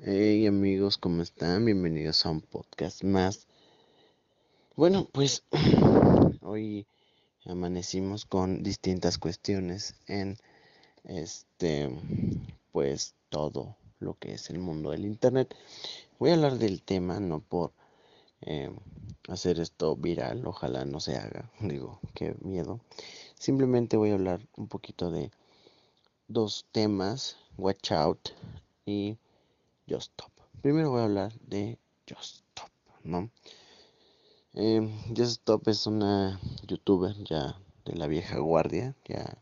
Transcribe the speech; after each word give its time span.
Hey 0.00 0.48
amigos, 0.48 0.98
¿cómo 0.98 1.22
están? 1.22 1.64
Bienvenidos 1.64 2.26
a 2.26 2.30
un 2.30 2.40
podcast 2.40 3.04
más. 3.04 3.46
Bueno, 4.74 5.08
pues 5.12 5.44
hoy 6.42 6.88
amanecimos 7.44 8.24
con 8.24 8.64
distintas 8.64 9.18
cuestiones 9.18 9.94
en 10.08 10.36
este, 11.04 11.96
pues 12.72 13.14
todo 13.28 13.76
lo 14.00 14.14
que 14.14 14.34
es 14.34 14.50
el 14.50 14.58
mundo 14.58 14.90
del 14.90 15.04
internet. 15.04 15.54
Voy 16.18 16.30
a 16.30 16.34
hablar 16.34 16.58
del 16.58 16.82
tema, 16.82 17.20
no 17.20 17.38
por 17.38 17.72
eh, 18.40 18.74
hacer 19.28 19.60
esto 19.60 19.94
viral, 19.94 20.44
ojalá 20.44 20.84
no 20.84 20.98
se 20.98 21.16
haga, 21.16 21.48
digo, 21.60 22.00
qué 22.14 22.34
miedo. 22.40 22.80
Simplemente 23.38 23.96
voy 23.96 24.10
a 24.10 24.14
hablar 24.14 24.40
un 24.56 24.66
poquito 24.66 25.12
de 25.12 25.30
dos 26.26 26.66
temas, 26.72 27.36
Watch 27.56 27.92
Out 27.92 28.30
y 28.84 29.18
Just 29.88 30.12
Stop. 30.12 30.32
Primero 30.62 30.90
voy 30.90 31.00
a 31.00 31.04
hablar 31.04 31.32
de 31.40 31.78
Just 32.08 32.36
Stop, 32.36 32.70
¿no? 33.02 33.30
Eh, 34.54 34.88
Just 35.08 35.32
Stop 35.32 35.68
es 35.68 35.86
una 35.86 36.40
youtuber 36.66 37.14
ya 37.24 37.58
de 37.84 37.94
la 37.96 38.06
vieja 38.06 38.38
guardia, 38.38 38.96
ya 39.04 39.38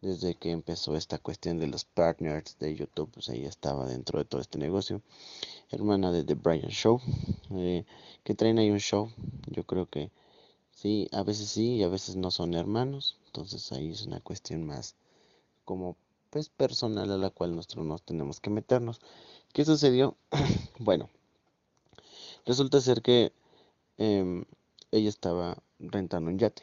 desde 0.00 0.36
que 0.36 0.52
empezó 0.52 0.96
esta 0.96 1.18
cuestión 1.18 1.58
de 1.58 1.66
los 1.66 1.84
partners 1.84 2.56
de 2.58 2.74
YouTube, 2.76 3.10
pues 3.12 3.28
ella 3.28 3.48
estaba 3.48 3.86
dentro 3.86 4.18
de 4.18 4.24
todo 4.24 4.40
este 4.40 4.58
negocio. 4.58 5.02
Hermana 5.70 6.12
de 6.12 6.24
The 6.24 6.34
Brian 6.34 6.70
Show, 6.70 7.00
eh, 7.50 7.84
que 8.22 8.34
traen 8.34 8.58
ahí 8.58 8.70
un 8.70 8.78
show. 8.78 9.10
Yo 9.48 9.64
creo 9.64 9.86
que 9.86 10.10
sí, 10.70 11.08
a 11.12 11.22
veces 11.22 11.48
sí 11.48 11.76
y 11.76 11.82
a 11.82 11.88
veces 11.88 12.16
no 12.16 12.30
son 12.30 12.54
hermanos. 12.54 13.18
Entonces 13.26 13.72
ahí 13.72 13.90
es 13.90 14.06
una 14.06 14.20
cuestión 14.20 14.64
más 14.64 14.94
como 15.64 15.96
pues 16.30 16.48
personal 16.48 17.10
a 17.10 17.16
la 17.16 17.30
cual 17.30 17.56
nosotros 17.56 17.84
nos 17.86 18.02
tenemos 18.02 18.40
que 18.40 18.50
meternos. 18.50 19.00
¿Qué 19.58 19.64
sucedió? 19.64 20.16
bueno, 20.78 21.10
resulta 22.46 22.80
ser 22.80 23.02
que 23.02 23.32
em, 23.96 24.44
ella 24.92 25.08
estaba 25.08 25.60
rentando 25.80 26.30
un 26.30 26.38
yate 26.38 26.62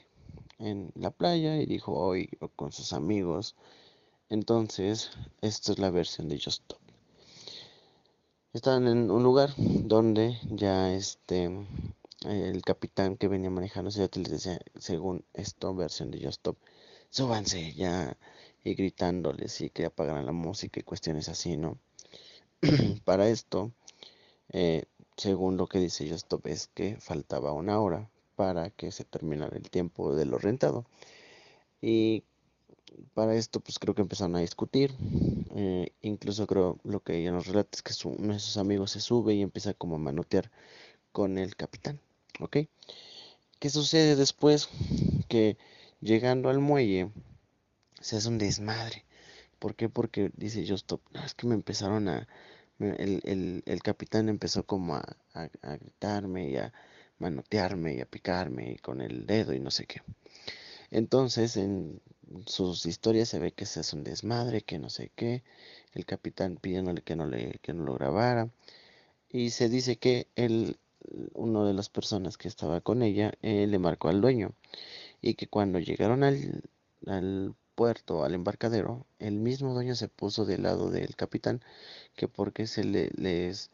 en 0.59 0.93
la 0.95 1.11
playa 1.11 1.57
y 1.57 1.65
dijo 1.65 1.91
hoy 1.91 2.29
con 2.55 2.71
sus 2.71 2.93
amigos. 2.93 3.57
Entonces, 4.29 5.11
esta 5.41 5.73
es 5.73 5.79
la 5.79 5.89
versión 5.89 6.29
de 6.29 6.37
Just 6.37 6.61
Stop. 6.61 6.79
Estaban 8.53 8.87
en 8.87 9.11
un 9.11 9.23
lugar 9.23 9.53
donde 9.57 10.39
ya 10.49 10.93
este 10.93 11.51
el 12.23 12.61
capitán 12.61 13.17
que 13.17 13.27
venía 13.27 13.49
manejando 13.49 13.89
ese 13.89 13.99
yate 13.99 14.21
les 14.21 14.31
decía, 14.31 14.61
según 14.79 15.25
esto, 15.33 15.75
versión 15.75 16.11
de 16.11 16.19
Just 16.19 16.37
Stop, 16.37 16.57
súbanse 17.09 17.73
ya 17.73 18.17
y 18.63 18.73
gritándoles 18.73 19.59
y 19.59 19.69
que 19.69 19.83
apagaran 19.83 20.25
la 20.25 20.31
música 20.31 20.79
y 20.79 20.83
cuestiones 20.83 21.27
así, 21.27 21.57
¿no? 21.57 21.77
Para 23.05 23.29
esto, 23.29 23.71
eh, 24.49 24.85
según 25.17 25.57
lo 25.57 25.67
que 25.67 25.79
dice 25.79 26.09
Justop, 26.09 26.47
es 26.47 26.67
que 26.73 26.97
faltaba 26.99 27.53
una 27.53 27.79
hora 27.79 28.09
para 28.35 28.69
que 28.69 28.91
se 28.91 29.05
terminara 29.05 29.55
el 29.55 29.69
tiempo 29.69 30.15
de 30.15 30.25
lo 30.25 30.37
rentado. 30.37 30.85
Y 31.81 32.23
para 33.13 33.35
esto, 33.35 33.59
pues 33.59 33.79
creo 33.79 33.95
que 33.95 34.01
empezaron 34.01 34.35
a 34.35 34.39
discutir. 34.39 34.93
Eh, 35.55 35.91
incluso 36.01 36.47
creo 36.47 36.77
lo 36.83 37.01
que 37.01 37.17
ella 37.17 37.31
nos 37.31 37.47
relata 37.47 37.69
es 37.73 37.81
que 37.81 38.07
uno 38.07 38.33
de 38.33 38.39
sus 38.39 38.57
amigos 38.57 38.91
se 38.91 38.99
sube 38.99 39.35
y 39.35 39.41
empieza 39.41 39.73
como 39.73 39.95
a 39.95 39.99
manotear 39.99 40.51
con 41.11 41.37
el 41.37 41.55
capitán. 41.55 41.99
¿Ok? 42.39 42.57
¿Qué 43.59 43.69
sucede 43.69 44.15
después? 44.15 44.69
Que 45.29 45.57
llegando 46.01 46.49
al 46.49 46.59
muelle 46.59 47.09
se 48.01 48.17
hace 48.17 48.27
un 48.27 48.37
desmadre. 48.37 49.04
¿Por 49.65 49.73
qué? 49.73 49.89
Porque 49.89 50.29
dice 50.37 50.63
Justop, 50.63 51.01
no, 51.11 51.25
es 51.25 51.33
que 51.33 51.47
me 51.47 51.55
empezaron 51.55 52.07
a, 52.07 52.27
el, 52.77 53.63
el, 53.65 53.81
capitán 53.81 54.29
empezó 54.29 54.63
como 54.63 54.93
a, 54.93 55.17
a, 55.33 55.75
gritarme 55.77 56.51
y 56.51 56.57
a 56.57 56.71
manotearme 57.17 57.95
y 57.95 57.99
a 57.99 58.05
picarme 58.05 58.73
y 58.73 58.77
con 58.77 59.01
el 59.01 59.25
dedo 59.25 59.53
y 59.53 59.59
no 59.59 59.71
sé 59.71 59.87
qué. 59.87 60.03
Entonces 60.91 61.57
en 61.57 61.99
sus 62.45 62.85
historias 62.85 63.29
se 63.29 63.39
ve 63.39 63.53
que 63.53 63.65
se 63.65 63.79
hace 63.79 63.95
un 63.95 64.03
desmadre, 64.03 64.61
que 64.61 64.77
no 64.77 64.91
sé 64.91 65.11
qué, 65.15 65.41
el 65.95 66.05
capitán 66.05 66.57
pidiéndole 66.57 67.01
que 67.01 67.15
no, 67.15 67.25
le, 67.25 67.57
que 67.63 67.73
no 67.73 67.85
lo 67.85 67.95
grabara 67.95 68.51
y 69.29 69.49
se 69.49 69.67
dice 69.67 69.95
que 69.95 70.27
él, 70.35 70.77
uno 71.33 71.65
de 71.65 71.73
las 71.73 71.89
personas 71.89 72.37
que 72.37 72.49
estaba 72.49 72.81
con 72.81 73.01
ella, 73.01 73.33
eh, 73.41 73.65
le 73.65 73.79
marcó 73.79 74.09
al 74.09 74.21
dueño 74.21 74.51
y 75.23 75.33
que 75.33 75.47
cuando 75.47 75.79
llegaron 75.79 76.23
al, 76.23 76.61
al 77.07 77.55
puerto, 77.75 78.23
al 78.23 78.33
embarcadero, 78.33 79.05
el 79.19 79.35
mismo 79.39 79.73
dueño 79.73 79.95
se 79.95 80.07
puso 80.07 80.45
del 80.45 80.63
lado 80.63 80.89
del 80.89 81.15
capitán, 81.15 81.61
que 82.15 82.27
porque 82.27 82.67
se 82.67 82.83
le, 82.83 83.09
les 83.15 83.69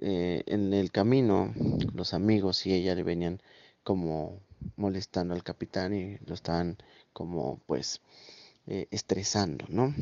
eh, 0.00 0.42
en 0.46 0.72
el 0.74 0.90
camino 0.92 1.52
los 1.94 2.14
amigos 2.14 2.66
y 2.66 2.72
ella 2.74 2.94
le 2.94 3.02
venían 3.02 3.40
como 3.82 4.40
molestando 4.76 5.34
al 5.34 5.42
capitán 5.42 5.94
y 5.94 6.18
lo 6.26 6.34
estaban 6.34 6.76
como 7.12 7.60
pues 7.66 8.00
eh, 8.66 8.86
estresando, 8.90 9.64
¿no? 9.68 9.94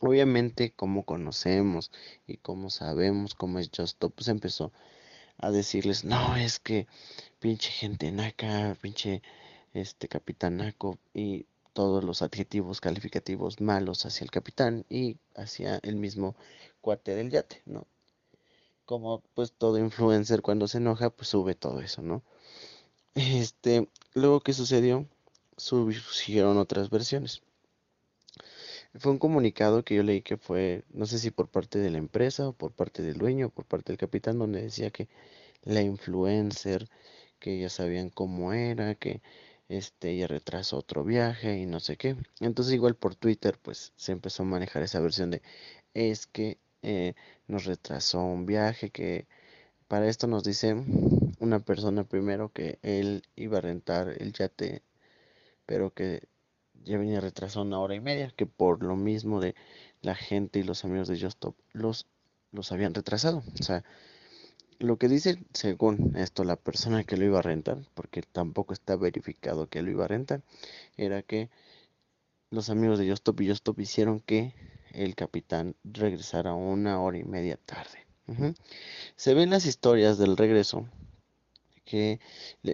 Obviamente 0.00 0.72
como 0.72 1.04
conocemos 1.04 1.90
y 2.26 2.36
como 2.38 2.70
sabemos 2.70 3.34
cómo 3.34 3.58
es 3.58 3.70
Justo, 3.76 4.10
pues 4.10 4.28
empezó 4.28 4.72
a 5.38 5.50
decirles, 5.50 6.04
no, 6.04 6.36
es 6.36 6.58
que 6.58 6.86
pinche 7.40 7.70
gente 7.70 8.10
naca, 8.12 8.76
pinche 8.80 9.22
este 9.74 10.08
capitán 10.08 10.58
naco 10.58 10.98
y 11.12 11.46
todos 11.76 12.02
los 12.02 12.22
adjetivos 12.22 12.80
calificativos 12.80 13.60
malos 13.60 14.06
hacia 14.06 14.24
el 14.24 14.30
capitán 14.30 14.86
y 14.88 15.18
hacia 15.34 15.78
el 15.82 15.96
mismo 15.96 16.34
cuate 16.80 17.14
del 17.14 17.30
yate, 17.30 17.60
¿no? 17.66 17.86
Como 18.86 19.22
pues 19.34 19.52
todo 19.52 19.76
influencer 19.76 20.40
cuando 20.40 20.68
se 20.68 20.78
enoja, 20.78 21.10
pues 21.10 21.28
sube 21.28 21.54
todo 21.54 21.82
eso, 21.82 22.00
¿no? 22.00 22.22
Este, 23.14 23.90
luego 24.14 24.40
que 24.40 24.54
sucedió, 24.54 25.06
surgieron 25.58 26.56
otras 26.56 26.88
versiones. 26.88 27.42
Fue 28.98 29.12
un 29.12 29.18
comunicado 29.18 29.84
que 29.84 29.96
yo 29.96 30.02
leí 30.02 30.22
que 30.22 30.38
fue, 30.38 30.82
no 30.94 31.04
sé 31.04 31.18
si 31.18 31.30
por 31.30 31.48
parte 31.48 31.78
de 31.78 31.90
la 31.90 31.98
empresa 31.98 32.48
o 32.48 32.54
por 32.54 32.72
parte 32.72 33.02
del 33.02 33.18
dueño 33.18 33.48
o 33.48 33.50
por 33.50 33.66
parte 33.66 33.92
del 33.92 33.98
capitán, 33.98 34.38
donde 34.38 34.62
decía 34.62 34.90
que 34.90 35.08
la 35.62 35.82
influencer, 35.82 36.88
que 37.38 37.60
ya 37.60 37.68
sabían 37.68 38.08
cómo 38.08 38.54
era, 38.54 38.94
que 38.94 39.20
este, 39.68 40.10
ella 40.10 40.26
retrasó 40.26 40.78
otro 40.78 41.04
viaje 41.04 41.58
y 41.58 41.66
no 41.66 41.80
sé 41.80 41.96
qué. 41.96 42.16
Entonces 42.40 42.74
igual 42.74 42.94
por 42.96 43.14
Twitter 43.14 43.58
pues 43.60 43.92
se 43.96 44.12
empezó 44.12 44.42
a 44.42 44.46
manejar 44.46 44.82
esa 44.82 45.00
versión 45.00 45.30
de 45.30 45.42
es 45.94 46.26
que 46.26 46.58
eh, 46.82 47.14
nos 47.48 47.64
retrasó 47.64 48.20
un 48.20 48.46
viaje 48.46 48.90
que 48.90 49.26
para 49.88 50.08
esto 50.08 50.26
nos 50.26 50.44
dice 50.44 50.74
una 51.40 51.60
persona 51.60 52.04
primero 52.04 52.50
que 52.52 52.78
él 52.82 53.22
iba 53.36 53.58
a 53.58 53.60
rentar 53.62 54.08
el 54.20 54.32
yate 54.32 54.82
pero 55.66 55.92
que 55.92 56.22
ya 56.84 56.98
venía 56.98 57.20
retrasado 57.20 57.64
una 57.64 57.80
hora 57.80 57.94
y 57.94 58.00
media 58.00 58.32
que 58.36 58.46
por 58.46 58.82
lo 58.82 58.96
mismo 58.96 59.40
de 59.40 59.54
la 60.02 60.14
gente 60.14 60.58
y 60.60 60.64
los 60.64 60.84
amigos 60.84 61.08
de 61.08 61.20
Just 61.20 61.44
los 61.72 62.06
los 62.52 62.72
habían 62.72 62.94
retrasado 62.94 63.42
o 63.58 63.62
sea 63.62 63.84
lo 64.78 64.98
que 64.98 65.08
dice, 65.08 65.38
según 65.52 66.16
esto, 66.16 66.44
la 66.44 66.56
persona 66.56 67.04
que 67.04 67.16
lo 67.16 67.24
iba 67.24 67.38
a 67.38 67.42
rentar, 67.42 67.78
porque 67.94 68.22
tampoco 68.22 68.72
está 68.72 68.96
verificado 68.96 69.68
que 69.68 69.82
lo 69.82 69.90
iba 69.90 70.04
a 70.04 70.08
rentar, 70.08 70.42
era 70.96 71.22
que 71.22 71.50
los 72.50 72.70
amigos 72.70 72.98
de 72.98 73.06
Yostop 73.06 73.40
y 73.40 73.46
Yostop 73.46 73.80
hicieron 73.80 74.20
que 74.20 74.54
el 74.92 75.14
capitán 75.14 75.76
regresara 75.84 76.54
una 76.54 77.00
hora 77.00 77.18
y 77.18 77.24
media 77.24 77.56
tarde. 77.56 78.06
Se 79.14 79.34
ven 79.34 79.50
las 79.50 79.66
historias 79.66 80.18
del 80.18 80.36
regreso 80.36 80.88
que 81.84 82.18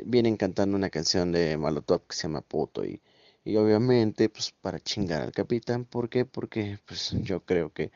vienen 0.06 0.36
cantando 0.36 0.76
una 0.76 0.88
canción 0.88 1.32
de 1.32 1.58
Malotop 1.58 2.06
que 2.06 2.16
se 2.16 2.22
llama 2.22 2.40
Puto 2.40 2.84
y, 2.84 3.02
y 3.44 3.56
obviamente 3.56 4.28
pues 4.30 4.52
para 4.52 4.80
chingar 4.80 5.20
al 5.20 5.32
capitán, 5.32 5.84
¿por 5.84 6.08
qué? 6.08 6.24
Porque 6.24 6.78
pues 6.86 7.10
yo 7.22 7.44
creo 7.44 7.72
que 7.72 7.92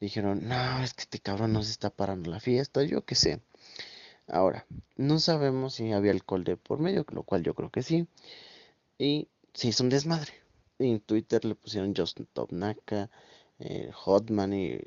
dijeron, 0.00 0.46
no, 0.48 0.82
es 0.82 0.94
que 0.94 1.02
este 1.02 1.18
cabrón 1.18 1.52
nos 1.52 1.68
está 1.68 1.90
parando 1.90 2.30
la 2.30 2.40
fiesta, 2.40 2.84
yo 2.84 3.04
qué 3.04 3.14
sé. 3.14 3.40
Ahora, 4.32 4.64
no 4.96 5.18
sabemos 5.18 5.74
si 5.74 5.92
había 5.92 6.12
alcohol 6.12 6.44
de 6.44 6.56
por 6.56 6.78
medio, 6.78 7.04
lo 7.10 7.24
cual 7.24 7.42
yo 7.42 7.54
creo 7.54 7.70
que 7.70 7.82
sí. 7.82 8.06
Y 8.98 9.28
se 9.54 9.68
hizo 9.68 9.82
un 9.82 9.90
desmadre. 9.90 10.32
En 10.78 11.00
Twitter 11.00 11.44
le 11.44 11.54
pusieron 11.54 11.94
Justin 11.96 12.26
Top 12.32 12.52
Naka, 12.52 13.10
eh, 13.58 13.90
Hotman 13.92 14.52
y 14.54 14.78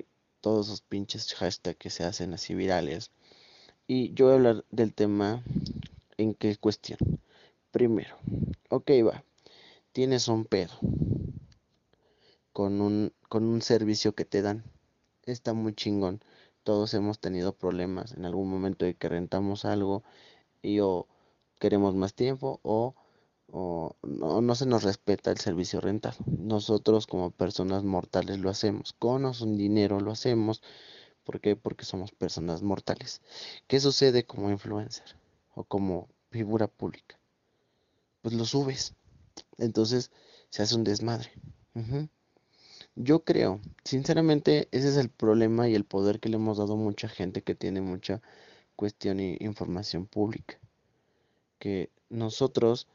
todos 0.41 0.67
esos 0.67 0.81
pinches 0.81 1.33
hashtags 1.35 1.77
que 1.77 1.89
se 1.89 2.03
hacen 2.03 2.33
así 2.33 2.55
virales. 2.55 3.11
Y 3.85 4.13
yo 4.13 4.25
voy 4.25 4.33
a 4.33 4.35
hablar 4.37 4.65
del 4.71 4.93
tema 4.93 5.43
en 6.17 6.33
qué 6.33 6.55
cuestión. 6.55 6.99
Primero, 7.71 8.15
ok, 8.69 8.91
va. 9.05 9.23
Tienes 9.91 10.27
un 10.27 10.45
pedo 10.45 10.73
con 12.53 12.81
un, 12.81 13.11
con 13.29 13.43
un 13.43 13.61
servicio 13.61 14.13
que 14.13 14.25
te 14.25 14.41
dan. 14.41 14.63
Está 15.25 15.53
muy 15.53 15.73
chingón 15.73 16.21
todos 16.63 16.93
hemos 16.93 17.19
tenido 17.19 17.53
problemas 17.53 18.13
en 18.13 18.25
algún 18.25 18.49
momento 18.49 18.85
de 18.85 18.95
que 18.95 19.09
rentamos 19.09 19.65
algo 19.65 20.03
y 20.61 20.79
o 20.79 21.07
queremos 21.59 21.95
más 21.95 22.13
tiempo 22.13 22.59
o, 22.63 22.95
no, 24.01 24.55
se 24.55 24.65
nos 24.65 24.83
respeta 24.83 25.29
el 25.31 25.37
servicio 25.37 25.79
rentado. 25.79 26.17
Nosotros 26.25 27.05
como 27.05 27.29
personas 27.31 27.83
mortales 27.83 28.39
lo 28.39 28.49
hacemos, 28.49 28.93
con 28.93 29.25
o 29.25 29.33
sin 29.33 29.57
dinero 29.57 29.99
lo 29.99 30.11
hacemos 30.11 30.63
¿Por 31.23 31.39
qué? 31.39 31.55
Porque 31.55 31.85
somos 31.85 32.11
personas 32.11 32.61
mortales. 32.61 33.21
¿Qué 33.67 33.79
sucede 33.79 34.25
como 34.25 34.49
influencer 34.49 35.17
o 35.55 35.63
como 35.63 36.09
figura 36.31 36.67
pública? 36.67 37.17
Pues 38.21 38.33
lo 38.33 38.45
subes. 38.45 38.93
Entonces 39.57 40.11
se 40.49 40.63
hace 40.63 40.75
un 40.75 40.83
desmadre. 40.83 41.31
Yo 42.95 43.23
creo, 43.23 43.59
sinceramente, 43.83 44.67
ese 44.71 44.89
es 44.89 44.97
el 44.97 45.09
problema 45.09 45.67
y 45.67 45.73
el 45.75 45.83
poder 45.83 46.19
que 46.19 46.29
le 46.29 46.35
hemos 46.35 46.57
dado 46.59 46.73
a 46.73 46.77
mucha 46.77 47.07
gente 47.09 47.41
que 47.41 47.55
tiene 47.55 47.81
mucha 47.81 48.21
cuestión 48.75 49.19
e 49.19 49.37
información 49.39 50.05
pública. 50.05 50.59
Que 51.57 51.89
nosotros, 52.09 52.87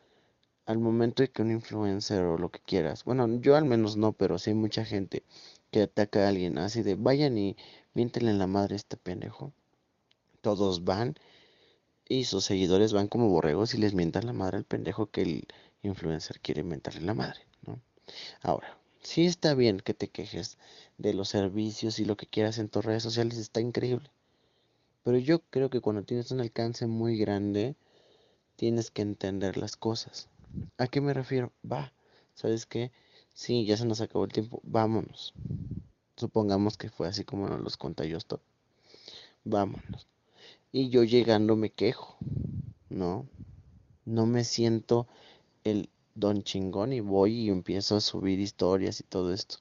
al 0.67 0.79
momento 0.79 1.23
de 1.23 1.31
que 1.31 1.43
un 1.43 1.51
influencer 1.51 2.23
o 2.23 2.39
lo 2.39 2.51
que 2.51 2.61
quieras, 2.61 3.05
bueno, 3.05 3.41
yo 3.41 3.57
al 3.57 3.65
menos 3.65 3.97
no, 3.97 4.13
pero 4.13 4.39
sí 4.39 4.51
hay 4.51 4.57
mucha 4.57 4.85
gente 4.85 5.25
que 5.73 5.83
ataca 5.83 6.25
a 6.25 6.29
alguien 6.29 6.59
así 6.59 6.83
de 6.83 6.95
vayan 6.95 7.37
y 7.37 7.57
miéntenle 7.95 8.31
en 8.31 8.39
la 8.39 8.47
madre 8.47 8.75
a 8.75 8.77
este 8.77 8.97
pendejo. 8.97 9.53
Todos 10.43 10.85
van 10.85 11.17
y 12.09 12.25
sus 12.25 12.45
seguidores 12.45 12.93
van 12.93 13.09
como 13.09 13.29
borregos 13.29 13.75
y 13.75 13.79
les 13.79 13.95
mientan 13.95 14.27
la 14.27 14.33
madre 14.33 14.59
al 14.59 14.65
pendejo 14.65 15.11
que 15.11 15.23
el 15.23 15.49
influencer 15.83 16.41
quiere 16.41 16.63
mentarle 16.63 17.01
la 17.03 17.15
madre, 17.15 17.41
¿no? 17.67 17.81
Ahora, 18.43 18.78
sí 19.03 19.27
está 19.27 19.55
bien 19.55 19.81
que 19.81 19.95
te 19.95 20.09
quejes 20.09 20.59
de 20.99 21.15
los 21.15 21.29
servicios 21.29 21.99
y 21.99 22.05
lo 22.05 22.17
que 22.17 22.27
quieras 22.27 22.59
en 22.59 22.69
tus 22.69 22.85
redes 22.85 23.03
sociales, 23.03 23.39
está 23.39 23.61
increíble. 23.61 24.11
Pero 25.05 25.19
yo 25.19 25.41
creo 25.51 25.71
que 25.71 25.81
cuando 25.81 26.03
tienes 26.03 26.31
un 26.31 26.41
alcance 26.41 26.87
muy 26.87 27.17
grande, 27.19 27.77
tienes 28.57 28.91
que 28.91 29.03
entender 29.03 29.57
las 29.57 29.77
cosas. 29.77 30.29
¿A 30.77 30.87
qué 30.87 31.01
me 31.01 31.15
refiero? 31.15 31.53
Va, 31.71 31.93
¿sabes 32.35 32.67
qué? 32.67 32.91
Sí, 33.33 33.65
ya 33.65 33.77
se 33.77 33.87
nos 33.87 34.01
acabó 34.01 34.25
el 34.25 34.33
tiempo, 34.33 34.61
vámonos. 34.65 35.33
Supongamos 36.17 36.77
que 36.77 36.91
fue 36.91 37.07
así 37.07 37.25
como 37.25 37.49
nos 37.49 37.61
los 37.61 37.77
conté 37.77 38.09
yo 38.09 38.19
esto. 38.19 38.41
Vámonos. 39.45 40.07
Y 40.73 40.91
yo 40.91 41.05
llegando 41.05 41.57
me 41.57 41.71
quejo, 41.71 42.19
¿no? 42.91 43.27
No 44.05 44.27
me 44.27 44.45
siento 44.45 45.07
el 45.65 45.89
don 46.19 46.43
chingón 46.43 46.93
y 46.93 47.01
voy 47.01 47.33
y 47.33 47.49
empiezo 47.49 47.97
a 47.97 48.01
subir 48.01 48.41
historias 48.41 49.01
y 49.01 49.05
todo 49.05 49.33
esto. 49.33 49.57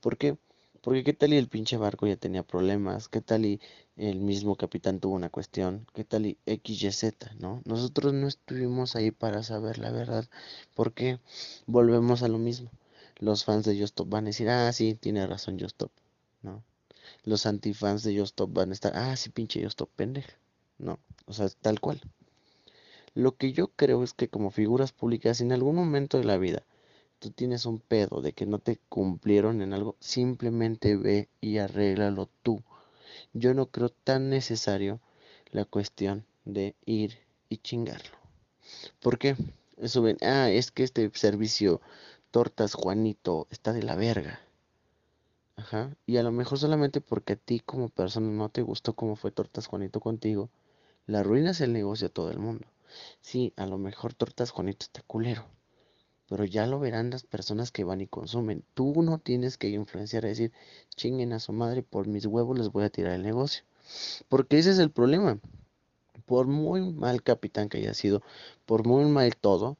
¿Por 0.00 0.16
qué? 0.16 0.36
Porque 0.82 1.04
qué 1.04 1.12
tal 1.12 1.32
y 1.32 1.36
el 1.36 1.48
pinche 1.48 1.76
barco 1.76 2.06
ya 2.06 2.16
tenía 2.16 2.42
problemas, 2.42 3.08
qué 3.08 3.20
tal 3.20 3.44
y 3.44 3.60
el 3.96 4.20
mismo 4.20 4.56
capitán 4.56 4.98
tuvo 5.00 5.14
una 5.14 5.28
cuestión, 5.28 5.86
qué 5.94 6.02
tal 6.02 6.26
y 6.26 6.38
XYZ, 6.46 7.38
¿no? 7.38 7.62
Nosotros 7.64 8.12
no 8.12 8.26
estuvimos 8.26 8.96
ahí 8.96 9.10
para 9.10 9.42
saber 9.42 9.78
la 9.78 9.90
verdad, 9.90 10.28
porque 10.74 11.20
volvemos 11.66 12.22
a 12.22 12.28
lo 12.28 12.38
mismo. 12.38 12.70
Los 13.18 13.44
fans 13.44 13.64
de 13.64 13.78
Justop 13.78 14.08
van 14.08 14.24
a 14.24 14.28
decir, 14.28 14.48
ah, 14.48 14.72
sí, 14.72 14.94
tiene 14.94 15.26
razón 15.26 15.60
Justop, 15.60 15.92
¿no? 16.42 16.64
Los 17.24 17.46
antifans 17.46 18.02
de 18.02 18.18
Justop 18.18 18.52
van 18.52 18.70
a 18.70 18.74
estar, 18.74 18.96
ah, 18.96 19.14
sí, 19.16 19.30
pinche 19.30 19.62
Justop, 19.62 19.90
pendeja, 19.94 20.32
¿no? 20.78 20.98
O 21.26 21.32
sea, 21.32 21.48
tal 21.60 21.78
cual. 21.80 22.00
Lo 23.14 23.36
que 23.36 23.52
yo 23.52 23.68
creo 23.68 24.02
es 24.02 24.14
que 24.14 24.28
como 24.28 24.50
figuras 24.50 24.92
públicas, 24.92 25.40
en 25.40 25.52
algún 25.52 25.76
momento 25.76 26.18
de 26.18 26.24
la 26.24 26.38
vida, 26.38 26.62
tú 27.18 27.30
tienes 27.30 27.66
un 27.66 27.78
pedo 27.78 28.22
de 28.22 28.32
que 28.32 28.46
no 28.46 28.58
te 28.58 28.78
cumplieron 28.88 29.60
en 29.60 29.74
algo, 29.74 29.96
simplemente 30.00 30.96
ve 30.96 31.28
y 31.40 31.58
arréglalo 31.58 32.28
tú. 32.42 32.62
Yo 33.32 33.54
no 33.54 33.66
creo 33.66 33.90
tan 33.90 34.30
necesario 34.30 35.00
la 35.50 35.64
cuestión 35.64 36.24
de 36.44 36.74
ir 36.86 37.18
y 37.48 37.58
chingarlo. 37.58 38.16
¿Por 39.00 39.18
qué? 39.18 39.36
Eso 39.76 40.02
ven, 40.02 40.16
ah, 40.22 40.50
es 40.50 40.70
que 40.70 40.82
este 40.82 41.10
servicio 41.14 41.80
Tortas 42.30 42.74
Juanito 42.74 43.46
está 43.50 43.72
de 43.74 43.82
la 43.82 43.94
verga. 43.94 44.40
Ajá. 45.56 45.94
Y 46.06 46.16
a 46.16 46.22
lo 46.22 46.32
mejor 46.32 46.58
solamente 46.58 47.02
porque 47.02 47.34
a 47.34 47.36
ti 47.36 47.60
como 47.60 47.90
persona 47.90 48.28
no 48.28 48.48
te 48.48 48.62
gustó 48.62 48.94
cómo 48.94 49.16
fue 49.16 49.30
Tortas 49.30 49.66
Juanito 49.66 50.00
contigo, 50.00 50.48
la 51.06 51.20
arruinas 51.20 51.60
el 51.60 51.72
negocio 51.72 52.06
a 52.06 52.10
todo 52.10 52.30
el 52.30 52.38
mundo. 52.38 52.66
Sí, 53.20 53.52
a 53.56 53.66
lo 53.66 53.78
mejor 53.78 54.14
tortas 54.14 54.50
Juanito 54.50 54.84
está 54.84 55.02
culero. 55.02 55.46
Pero 56.28 56.44
ya 56.44 56.66
lo 56.66 56.80
verán 56.80 57.10
las 57.10 57.24
personas 57.24 57.70
que 57.70 57.84
van 57.84 58.00
y 58.00 58.06
consumen. 58.06 58.64
Tú 58.74 59.02
no 59.02 59.18
tienes 59.18 59.58
que 59.58 59.68
influenciar 59.68 60.24
a 60.24 60.28
decir, 60.28 60.52
chinguen 60.96 61.32
a 61.32 61.40
su 61.40 61.52
madre, 61.52 61.82
por 61.82 62.06
mis 62.06 62.26
huevos 62.26 62.58
les 62.58 62.70
voy 62.70 62.84
a 62.84 62.90
tirar 62.90 63.14
el 63.14 63.22
negocio. 63.22 63.64
Porque 64.28 64.58
ese 64.58 64.70
es 64.70 64.78
el 64.78 64.90
problema. 64.90 65.38
Por 66.26 66.46
muy 66.46 66.80
mal 66.92 67.22
capitán 67.22 67.68
que 67.68 67.78
haya 67.78 67.94
sido, 67.94 68.22
por 68.64 68.86
muy 68.86 69.04
mal 69.06 69.36
todo, 69.36 69.76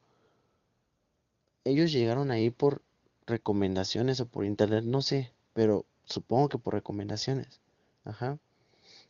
ellos 1.63 1.91
llegaron 1.91 2.31
ahí 2.31 2.49
por 2.49 2.81
recomendaciones 3.25 4.19
o 4.19 4.25
por 4.25 4.45
internet, 4.45 4.83
no 4.83 5.01
sé, 5.01 5.31
pero 5.53 5.85
supongo 6.05 6.49
que 6.49 6.57
por 6.57 6.73
recomendaciones. 6.73 7.61
Ajá. 8.03 8.37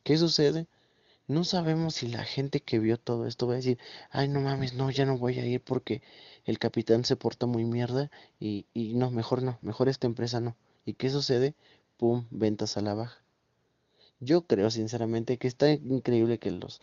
¿Qué 0.03 0.17
sucede? 0.17 0.67
No 1.27 1.43
sabemos 1.43 1.95
si 1.95 2.07
la 2.07 2.23
gente 2.23 2.61
que 2.61 2.79
vio 2.79 2.97
todo 2.97 3.27
esto 3.27 3.47
va 3.47 3.53
a 3.53 3.57
decir, 3.57 3.77
ay, 4.09 4.27
no 4.27 4.41
mames, 4.41 4.73
no, 4.73 4.89
ya 4.91 5.05
no 5.05 5.17
voy 5.17 5.39
a 5.39 5.45
ir 5.45 5.61
porque 5.61 6.01
el 6.45 6.59
capitán 6.59 7.05
se 7.05 7.15
porta 7.15 7.45
muy 7.45 7.65
mierda 7.65 8.11
y, 8.39 8.65
y 8.73 8.93
no, 8.95 9.11
mejor 9.11 9.41
no, 9.43 9.57
mejor 9.61 9.89
esta 9.89 10.07
empresa 10.07 10.39
no. 10.39 10.55
¿Y 10.85 10.93
qué 10.93 11.09
sucede? 11.09 11.55
Pum, 11.97 12.25
ventas 12.29 12.77
a 12.77 12.81
la 12.81 12.93
baja. 12.93 13.23
Yo 14.19 14.45
creo 14.47 14.69
sinceramente 14.71 15.37
que 15.37 15.47
está 15.47 15.71
increíble 15.71 16.39
que 16.39 16.51
los 16.51 16.81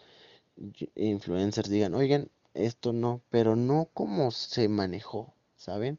influencers 0.94 1.70
digan, 1.70 1.94
oigan, 1.94 2.30
esto 2.54 2.92
no, 2.92 3.22
pero 3.30 3.56
no 3.56 3.88
como 3.94 4.30
se 4.30 4.68
manejó, 4.68 5.32
¿saben? 5.56 5.98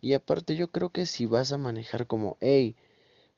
Y 0.00 0.14
aparte 0.14 0.56
yo 0.56 0.70
creo 0.70 0.90
que 0.90 1.06
si 1.06 1.26
vas 1.26 1.52
a 1.52 1.58
manejar 1.58 2.06
como, 2.06 2.36
hey, 2.40 2.76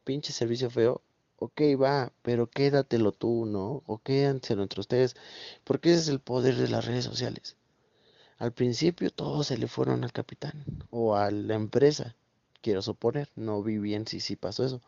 pinche 0.04 0.32
servicio 0.32 0.70
feo, 0.70 1.02
ok, 1.38 1.60
va, 1.80 2.12
pero 2.22 2.50
quédatelo 2.50 3.12
tú, 3.12 3.46
¿no? 3.46 3.82
O 3.86 3.98
quédanselo 3.98 4.62
entre 4.62 4.80
ustedes, 4.80 5.16
porque 5.64 5.90
ese 5.92 6.00
es 6.02 6.08
el 6.08 6.20
poder 6.20 6.56
de 6.56 6.68
las 6.68 6.84
redes 6.86 7.04
sociales. 7.04 7.56
Al 8.38 8.52
principio 8.52 9.10
todos 9.10 9.48
se 9.48 9.58
le 9.58 9.68
fueron 9.68 10.04
al 10.04 10.12
capitán 10.12 10.64
o 10.90 11.16
a 11.16 11.30
la 11.30 11.54
empresa, 11.54 12.14
quiero 12.62 12.82
suponer, 12.82 13.28
no 13.36 13.62
vi 13.62 13.78
bien 13.78 14.06
si 14.06 14.20
sí 14.20 14.36
pasó 14.36 14.64
eso. 14.64 14.80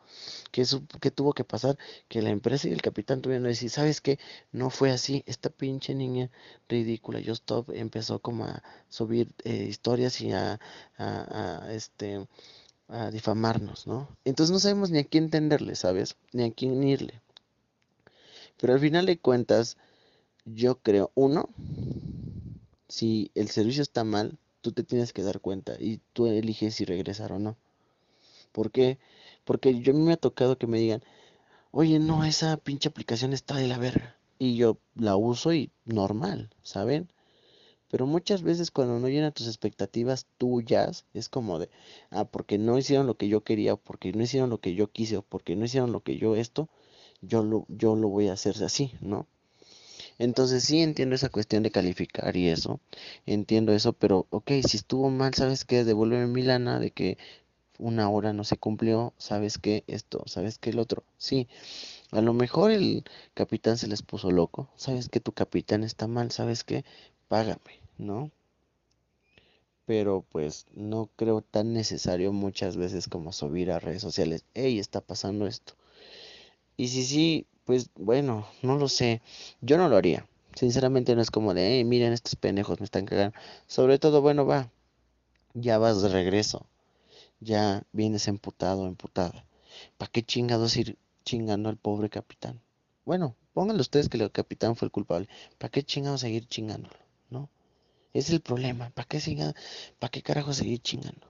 ¿Qué, 0.51 0.65
¿Qué, 1.01 1.11
tuvo 1.11 1.33
que 1.33 1.43
pasar? 1.43 1.77
Que 2.07 2.21
la 2.21 2.29
empresa 2.29 2.67
y 2.67 2.73
el 2.73 2.81
capitán 2.81 3.21
tuvieron 3.21 3.43
que 3.43 3.49
decir, 3.49 3.69
¿sabes 3.69 4.01
qué? 4.01 4.19
No 4.51 4.69
fue 4.69 4.91
así, 4.91 5.23
esta 5.27 5.49
pinche 5.49 5.95
niña 5.95 6.29
ridícula, 6.69 7.19
yo 7.19 7.33
stop, 7.33 7.71
empezó 7.71 8.19
como 8.19 8.45
a 8.45 8.63
subir 8.89 9.29
eh, 9.43 9.65
historias 9.69 10.21
y 10.21 10.31
a, 10.31 10.59
a, 10.97 11.65
a 11.65 11.73
este 11.73 12.27
a 12.91 13.09
difamarnos, 13.09 13.87
¿no? 13.87 14.09
Entonces 14.25 14.51
no 14.51 14.59
sabemos 14.59 14.91
ni 14.91 14.99
a 14.99 15.05
quién 15.05 15.29
tenderle, 15.29 15.75
¿sabes? 15.75 16.17
Ni 16.33 16.43
a 16.43 16.51
quién 16.51 16.83
irle. 16.83 17.21
Pero 18.59 18.73
al 18.73 18.79
final 18.79 19.05
de 19.05 19.17
cuentas, 19.17 19.77
yo 20.45 20.75
creo, 20.75 21.11
uno, 21.15 21.49
si 22.89 23.31
el 23.33 23.49
servicio 23.49 23.81
está 23.81 24.03
mal, 24.03 24.37
tú 24.61 24.73
te 24.73 24.83
tienes 24.83 25.13
que 25.13 25.23
dar 25.23 25.39
cuenta 25.39 25.73
y 25.79 26.01
tú 26.13 26.27
eliges 26.27 26.75
si 26.75 26.85
regresar 26.85 27.31
o 27.31 27.39
no. 27.39 27.55
¿Por 28.51 28.71
qué? 28.71 28.99
Porque 29.45 29.79
yo 29.79 29.93
me 29.93 30.13
ha 30.13 30.17
tocado 30.17 30.57
que 30.57 30.67
me 30.67 30.77
digan, 30.77 31.01
oye, 31.71 31.97
no, 31.97 32.25
esa 32.25 32.57
pinche 32.57 32.89
aplicación 32.89 33.31
está 33.31 33.55
de 33.55 33.67
la 33.67 33.77
verga. 33.77 34.17
Y 34.37 34.57
yo 34.57 34.77
la 34.95 35.15
uso 35.15 35.53
y 35.53 35.71
normal, 35.85 36.49
¿saben? 36.61 37.09
Pero 37.91 38.07
muchas 38.07 38.41
veces 38.41 38.71
cuando 38.71 38.99
no 38.99 39.07
llenan 39.09 39.33
tus 39.33 39.47
expectativas 39.47 40.25
tuyas, 40.39 41.05
es 41.13 41.29
como 41.29 41.59
de, 41.59 41.69
ah, 42.09 42.25
porque 42.25 42.57
no 42.57 42.77
hicieron 42.77 43.05
lo 43.07 43.15
que 43.17 43.27
yo 43.27 43.41
quería, 43.43 43.75
porque 43.75 44.11
no 44.13 44.23
hicieron 44.23 44.49
lo 44.49 44.59
que 44.59 44.73
yo 44.75 44.91
quise, 44.91 45.17
o 45.17 45.21
porque 45.21 45.55
no 45.55 45.65
hicieron 45.65 45.91
lo 45.91 46.01
que 46.01 46.17
yo 46.17 46.35
esto, 46.35 46.69
yo 47.21 47.43
lo, 47.43 47.65
yo 47.69 47.95
lo 47.95 48.09
voy 48.09 48.29
a 48.29 48.33
hacer 48.33 48.63
así, 48.63 48.93
¿no? 49.01 49.27
Entonces 50.19 50.63
sí 50.63 50.81
entiendo 50.81 51.15
esa 51.15 51.29
cuestión 51.29 51.63
de 51.63 51.71
calificar 51.71 52.37
y 52.37 52.47
eso, 52.47 52.79
entiendo 53.25 53.73
eso, 53.73 53.91
pero 53.93 54.25
ok, 54.29 54.51
si 54.65 54.77
estuvo 54.77 55.09
mal, 55.09 55.33
¿sabes 55.33 55.65
qué? 55.65 55.83
Devuélveme 55.83 56.27
mi 56.27 56.43
lana 56.43 56.79
de 56.79 56.91
que 56.91 57.17
una 57.79 58.09
hora 58.09 58.33
no 58.33 58.43
se 58.45 58.57
cumplió, 58.57 59.13
¿sabes 59.17 59.57
qué? 59.59 59.83
Esto, 59.87 60.23
¿sabes 60.27 60.59
qué? 60.59 60.71
El 60.71 60.79
otro, 60.79 61.03
sí. 61.17 61.47
A 62.11 62.21
lo 62.21 62.33
mejor 62.33 62.71
el 62.71 63.05
capitán 63.35 63.77
se 63.77 63.87
les 63.87 64.03
puso 64.03 64.31
loco, 64.31 64.69
¿sabes 64.77 65.09
que 65.09 65.19
tu 65.21 65.33
capitán 65.33 65.83
está 65.83 66.07
mal? 66.07 66.31
¿Sabes 66.31 66.63
qué? 66.63 66.85
Págame. 67.29 67.80
¿No? 68.01 68.31
Pero 69.85 70.25
pues 70.31 70.67
no 70.73 71.09
creo 71.15 71.41
tan 71.41 71.73
necesario 71.73 72.33
muchas 72.33 72.77
veces 72.77 73.07
como 73.07 73.31
subir 73.33 73.71
a 73.71 73.79
redes 73.79 74.01
sociales, 74.01 74.45
hey, 74.53 74.79
está 74.79 75.01
pasando 75.01 75.47
esto. 75.47 75.73
Y 76.77 76.87
si 76.89 77.03
sí, 77.05 77.47
pues 77.65 77.89
bueno, 77.95 78.47
no 78.61 78.77
lo 78.77 78.89
sé, 78.89 79.21
yo 79.61 79.77
no 79.77 79.89
lo 79.89 79.97
haría. 79.97 80.27
Sinceramente 80.55 81.15
no 81.15 81.21
es 81.21 81.31
como 81.31 81.53
de, 81.53 81.75
hey, 81.75 81.83
miren, 81.85 82.13
estos 82.13 82.35
pendejos 82.35 82.79
me 82.79 82.85
están 82.85 83.05
cagando. 83.05 83.37
Sobre 83.67 83.99
todo, 83.99 84.21
bueno, 84.21 84.45
va, 84.45 84.69
ya 85.53 85.77
vas 85.77 86.01
de 86.01 86.09
regreso. 86.09 86.65
Ya 87.39 87.83
vienes 87.91 88.27
emputado, 88.27 88.87
emputada. 88.87 89.45
¿Para 89.97 90.11
qué 90.11 90.23
chingados 90.23 90.75
ir 90.77 90.97
chingando 91.23 91.69
al 91.69 91.77
pobre 91.77 92.09
capitán? 92.09 92.61
Bueno, 93.05 93.35
pónganle 93.53 93.81
ustedes 93.81 94.09
que 94.09 94.17
el 94.17 94.31
capitán 94.31 94.75
fue 94.75 94.87
el 94.87 94.91
culpable. 94.91 95.27
¿Para 95.57 95.71
qué 95.71 95.83
chingados 95.83 96.21
seguir 96.21 96.47
chingándolo? 96.47 96.95
¿No? 97.29 97.49
Es 98.13 98.29
el 98.29 98.41
problema. 98.41 98.89
¿Para 98.91 99.07
qué 99.07 99.19
siga, 99.19 99.53
para 99.99 100.11
qué 100.11 100.21
carajo 100.21 100.53
seguir 100.53 100.79
chingando? 100.81 101.27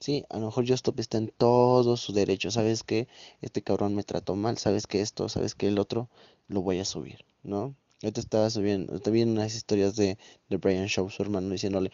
Sí, 0.00 0.24
a 0.28 0.38
lo 0.38 0.46
mejor 0.46 0.68
Justop 0.68 0.98
está 1.00 1.18
en 1.18 1.32
todo 1.36 1.96
su 1.96 2.12
derecho. 2.12 2.50
¿Sabes 2.50 2.82
que 2.82 3.08
Este 3.40 3.62
cabrón 3.62 3.94
me 3.94 4.04
trató 4.04 4.36
mal. 4.36 4.58
¿Sabes 4.58 4.86
que 4.86 5.00
esto? 5.00 5.28
¿Sabes 5.28 5.54
que 5.54 5.68
el 5.68 5.78
otro? 5.78 6.08
Lo 6.48 6.62
voy 6.62 6.78
a 6.80 6.84
subir, 6.84 7.24
¿no? 7.42 7.74
Yo 8.00 8.12
te 8.12 8.20
estaba 8.20 8.48
subiendo, 8.48 9.00
te 9.00 9.10
unas 9.24 9.56
historias 9.56 9.96
de, 9.96 10.18
de 10.48 10.56
Brian 10.56 10.86
Shaw, 10.86 11.10
su 11.10 11.20
hermano, 11.20 11.50
diciéndole, 11.50 11.90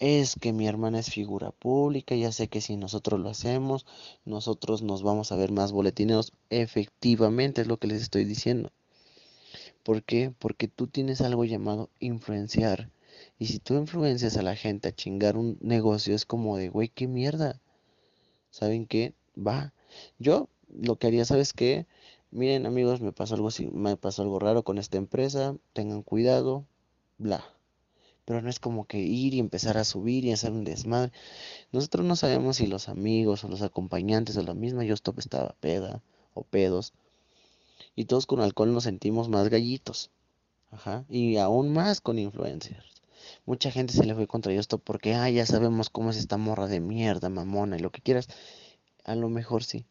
es 0.00 0.34
que 0.40 0.54
mi 0.54 0.66
hermana 0.66 0.98
es 0.98 1.10
figura 1.10 1.50
pública, 1.50 2.14
ya 2.14 2.32
sé 2.32 2.48
que 2.48 2.62
si 2.62 2.76
nosotros 2.76 3.20
lo 3.20 3.28
hacemos, 3.28 3.84
nosotros 4.24 4.80
nos 4.82 5.02
vamos 5.02 5.32
a 5.32 5.36
ver 5.36 5.52
más 5.52 5.72
boletineros. 5.72 6.32
Efectivamente 6.48 7.62
es 7.62 7.66
lo 7.66 7.78
que 7.78 7.88
les 7.88 8.00
estoy 8.02 8.24
diciendo. 8.24 8.72
¿Por 9.82 10.02
qué? 10.02 10.32
Porque 10.38 10.68
tú 10.68 10.86
tienes 10.86 11.20
algo 11.20 11.44
llamado 11.44 11.90
influenciar. 12.00 12.90
Y 13.38 13.46
si 13.46 13.58
tú 13.58 13.74
influencias 13.74 14.36
a 14.36 14.42
la 14.42 14.56
gente 14.56 14.88
a 14.88 14.94
chingar 14.94 15.36
un 15.36 15.58
negocio, 15.60 16.14
es 16.14 16.24
como 16.24 16.56
de, 16.56 16.70
güey, 16.70 16.88
qué 16.88 17.06
mierda. 17.06 17.60
¿Saben 18.50 18.86
qué? 18.86 19.14
Va. 19.36 19.74
Yo 20.18 20.48
lo 20.68 20.96
que 20.96 21.08
haría, 21.08 21.24
¿sabes 21.24 21.52
qué? 21.52 21.86
Miren, 22.30 22.66
amigos, 22.66 23.00
me 23.00 23.12
pasó 23.12 23.34
algo 23.34 23.48
me 23.72 23.96
pasó 23.96 24.22
algo 24.22 24.38
raro 24.38 24.62
con 24.62 24.78
esta 24.78 24.96
empresa, 24.96 25.56
tengan 25.72 26.02
cuidado, 26.02 26.64
bla. 27.18 27.44
Pero 28.24 28.42
no 28.42 28.50
es 28.50 28.58
como 28.58 28.86
que 28.86 28.98
ir 28.98 29.34
y 29.34 29.38
empezar 29.38 29.78
a 29.78 29.84
subir 29.84 30.24
y 30.24 30.32
hacer 30.32 30.50
un 30.52 30.64
desmadre. 30.64 31.12
Nosotros 31.72 32.04
no 32.04 32.16
sabemos 32.16 32.56
si 32.56 32.66
los 32.66 32.88
amigos 32.88 33.44
o 33.44 33.48
los 33.48 33.62
acompañantes 33.62 34.36
o 34.36 34.42
la 34.42 34.54
misma 34.54 34.84
yo 34.84 34.94
stop 34.94 35.18
estaba 35.18 35.54
peda 35.60 36.02
o 36.34 36.42
pedos. 36.42 36.92
Y 37.94 38.06
todos 38.06 38.26
con 38.26 38.40
alcohol 38.40 38.72
nos 38.72 38.84
sentimos 38.84 39.28
más 39.28 39.48
gallitos. 39.48 40.10
Ajá. 40.70 41.04
Y 41.08 41.36
aún 41.36 41.72
más 41.72 42.00
con 42.00 42.18
influencers. 42.18 42.95
Mucha 43.44 43.70
gente 43.70 43.92
se 43.92 44.04
le 44.04 44.14
fue 44.14 44.26
contra 44.26 44.52
esto 44.52 44.78
porque, 44.78 45.14
ah, 45.14 45.30
ya 45.30 45.46
sabemos 45.46 45.90
cómo 45.90 46.10
es 46.10 46.16
esta 46.16 46.36
morra 46.36 46.66
de 46.66 46.80
mierda, 46.80 47.28
mamona 47.28 47.76
y 47.76 47.80
lo 47.80 47.90
que 47.90 48.02
quieras. 48.02 48.28
A 49.04 49.14
lo 49.14 49.28
mejor 49.28 49.64
sí. 49.64 49.84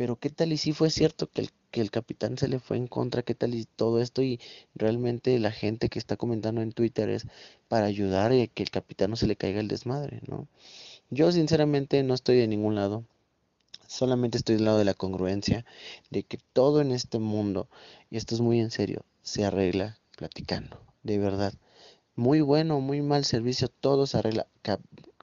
Pero 0.00 0.16
qué 0.16 0.30
tal 0.30 0.52
y 0.52 0.56
si 0.56 0.72
fue 0.72 0.88
cierto 0.88 1.28
que 1.28 1.42
el, 1.42 1.50
que 1.70 1.82
el 1.82 1.90
capitán 1.90 2.38
se 2.38 2.48
le 2.48 2.58
fue 2.58 2.78
en 2.78 2.86
contra, 2.86 3.22
qué 3.22 3.34
tal 3.34 3.54
y 3.54 3.66
todo 3.66 4.00
esto 4.00 4.22
y 4.22 4.40
realmente 4.74 5.38
la 5.38 5.52
gente 5.52 5.90
que 5.90 5.98
está 5.98 6.16
comentando 6.16 6.62
en 6.62 6.72
Twitter 6.72 7.10
es 7.10 7.26
para 7.68 7.84
ayudar 7.84 8.32
y 8.32 8.48
que 8.48 8.62
el 8.62 8.70
capitán 8.70 9.10
no 9.10 9.16
se 9.16 9.26
le 9.26 9.36
caiga 9.36 9.60
el 9.60 9.68
desmadre, 9.68 10.22
¿no? 10.26 10.48
Yo 11.10 11.30
sinceramente 11.32 12.02
no 12.02 12.14
estoy 12.14 12.38
de 12.38 12.48
ningún 12.48 12.76
lado. 12.76 13.04
Solamente 13.88 14.38
estoy 14.38 14.54
del 14.54 14.64
lado 14.64 14.78
de 14.78 14.86
la 14.86 14.94
congruencia, 14.94 15.66
de 16.08 16.22
que 16.22 16.38
todo 16.54 16.80
en 16.80 16.92
este 16.92 17.18
mundo, 17.18 17.68
y 18.10 18.16
esto 18.16 18.34
es 18.34 18.40
muy 18.40 18.58
en 18.58 18.70
serio, 18.70 19.04
se 19.22 19.44
arregla 19.44 19.98
platicando, 20.16 20.80
de 21.02 21.18
verdad 21.18 21.52
muy 22.20 22.42
bueno 22.42 22.80
muy 22.80 23.00
mal 23.00 23.24
servicio, 23.24 23.68
todo 23.68 24.06
se 24.06 24.18
arregla 24.18 24.46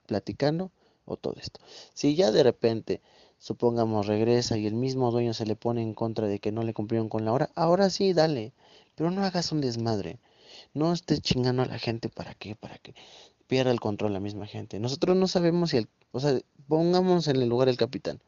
platicando 0.08 0.72
o 1.06 1.16
todo 1.16 1.36
esto. 1.40 1.60
Si 1.94 2.16
ya 2.16 2.32
de 2.32 2.42
repente, 2.42 3.02
supongamos, 3.38 4.08
regresa 4.08 4.58
y 4.58 4.66
el 4.66 4.74
mismo 4.74 5.12
dueño 5.12 5.36
se 5.36 5.46
le 5.46 5.56
pone 5.56 5.84
en 5.84 5.94
contra 5.94 6.28
de 6.28 6.40
que 6.40 6.52
no 6.52 6.64
le 6.64 6.74
cumplieron 6.74 7.08
con 7.08 7.24
la 7.24 7.34
hora, 7.34 7.52
ahora 7.54 7.92
sí, 7.92 8.14
dale, 8.14 8.52
pero 8.96 9.12
no 9.12 9.24
hagas 9.24 9.52
un 9.52 9.62
desmadre. 9.62 10.18
No 10.74 10.92
estés 10.92 11.22
chingando 11.22 11.62
a 11.62 11.68
la 11.68 11.78
gente 11.78 12.10
para 12.10 12.34
qué, 12.34 12.56
para 12.56 12.80
que 12.80 12.96
pierda 13.46 13.70
el 13.70 13.80
control 13.80 14.14
la 14.14 14.20
misma 14.20 14.48
gente. 14.48 14.80
Nosotros 14.80 15.16
no 15.16 15.28
sabemos 15.28 15.70
si 15.70 15.78
el, 15.78 15.90
o 16.14 16.20
sea, 16.20 16.40
pongamos 16.68 17.28
en 17.28 17.36
el 17.36 17.48
lugar 17.48 17.70
el 17.70 17.78
capitán. 17.78 18.20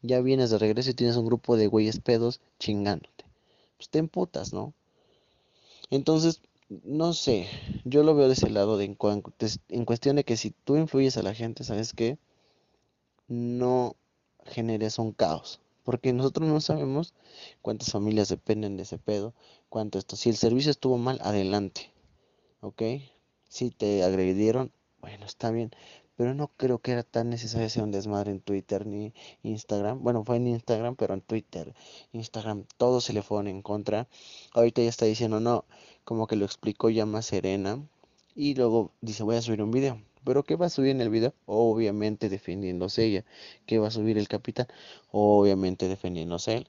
Ya 0.00 0.22
vienes 0.22 0.48
de 0.48 0.56
regreso 0.56 0.88
y 0.88 0.94
tienes 0.94 1.16
un 1.16 1.26
grupo 1.26 1.58
de 1.58 1.66
güeyes 1.66 2.00
pedos 2.00 2.40
chingándote. 2.58 3.26
Pues 3.76 3.90
te 3.90 3.98
emputas, 3.98 4.54
¿no? 4.54 4.72
Entonces, 5.90 6.40
no 6.84 7.12
sé, 7.12 7.48
yo 7.84 8.04
lo 8.04 8.14
veo 8.14 8.28
de 8.28 8.34
ese 8.34 8.48
lado 8.48 8.78
de 8.78 8.84
en, 8.84 8.96
en, 9.68 9.84
cuestión 9.84 10.16
de 10.16 10.24
que 10.24 10.36
si 10.36 10.50
tú 10.50 10.76
influyes 10.76 11.16
a 11.16 11.22
la 11.22 11.34
gente, 11.34 11.64
¿sabes 11.64 11.92
qué? 11.92 12.16
No 13.26 13.96
generes 14.44 14.98
un 14.98 15.12
caos, 15.12 15.60
porque 15.84 16.12
nosotros 16.12 16.48
no 16.48 16.60
sabemos 16.60 17.12
cuántas 17.60 17.90
familias 17.90 18.28
dependen 18.28 18.76
de 18.76 18.84
ese 18.84 18.98
pedo, 18.98 19.34
cuánto 19.68 19.98
esto. 19.98 20.14
Si 20.14 20.28
el 20.28 20.36
servicio 20.36 20.70
estuvo 20.70 20.96
mal, 20.96 21.18
adelante, 21.22 21.90
¿ok? 22.60 22.82
Si 23.48 23.70
te 23.70 24.04
agredieron, 24.04 24.70
bueno, 25.00 25.26
está 25.26 25.50
bien, 25.50 25.72
pero 26.20 26.34
no 26.34 26.48
creo 26.48 26.80
que 26.80 26.92
era 26.92 27.02
tan 27.02 27.30
necesario 27.30 27.66
hacer 27.66 27.82
un 27.82 27.92
desmadre 27.92 28.30
en 28.30 28.40
Twitter 28.40 28.84
ni 28.84 29.14
Instagram. 29.42 30.02
Bueno, 30.02 30.22
fue 30.22 30.36
en 30.36 30.48
Instagram, 30.48 30.94
pero 30.94 31.14
en 31.14 31.22
Twitter, 31.22 31.74
Instagram, 32.12 32.66
todo 32.76 33.00
se 33.00 33.14
le 33.14 33.22
fueron 33.22 33.48
en 33.48 33.62
contra. 33.62 34.06
Ahorita 34.52 34.82
ya 34.82 34.90
está 34.90 35.06
diciendo, 35.06 35.40
no, 35.40 35.64
como 36.04 36.26
que 36.26 36.36
lo 36.36 36.44
explicó 36.44 36.90
ya 36.90 37.06
más 37.06 37.24
serena. 37.24 37.82
Y 38.34 38.54
luego 38.54 38.92
dice, 39.00 39.22
voy 39.22 39.36
a 39.36 39.40
subir 39.40 39.62
un 39.62 39.70
video. 39.70 39.98
¿Pero 40.22 40.42
qué 40.42 40.56
va 40.56 40.66
a 40.66 40.68
subir 40.68 40.90
en 40.90 41.00
el 41.00 41.08
video? 41.08 41.32
Obviamente 41.46 42.28
defendiéndose 42.28 43.02
ella. 43.02 43.24
¿Qué 43.64 43.78
va 43.78 43.88
a 43.88 43.90
subir 43.90 44.18
el 44.18 44.28
capitán? 44.28 44.66
Obviamente 45.12 45.88
defendiéndose 45.88 46.54
él. 46.54 46.68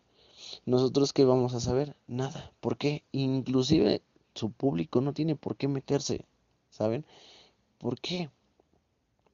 ¿Nosotros 0.65 1.11
qué 1.11 1.25
vamos 1.25 1.55
a 1.55 1.59
saber? 1.59 1.97
Nada. 2.07 2.53
¿Por 2.61 2.77
qué? 2.77 3.03
Inclusive 3.11 4.01
su 4.33 4.49
público 4.49 5.01
no 5.01 5.11
tiene 5.11 5.35
por 5.35 5.57
qué 5.57 5.67
meterse. 5.67 6.23
¿Saben? 6.69 7.05
¿Por 7.79 7.99
qué? 7.99 8.29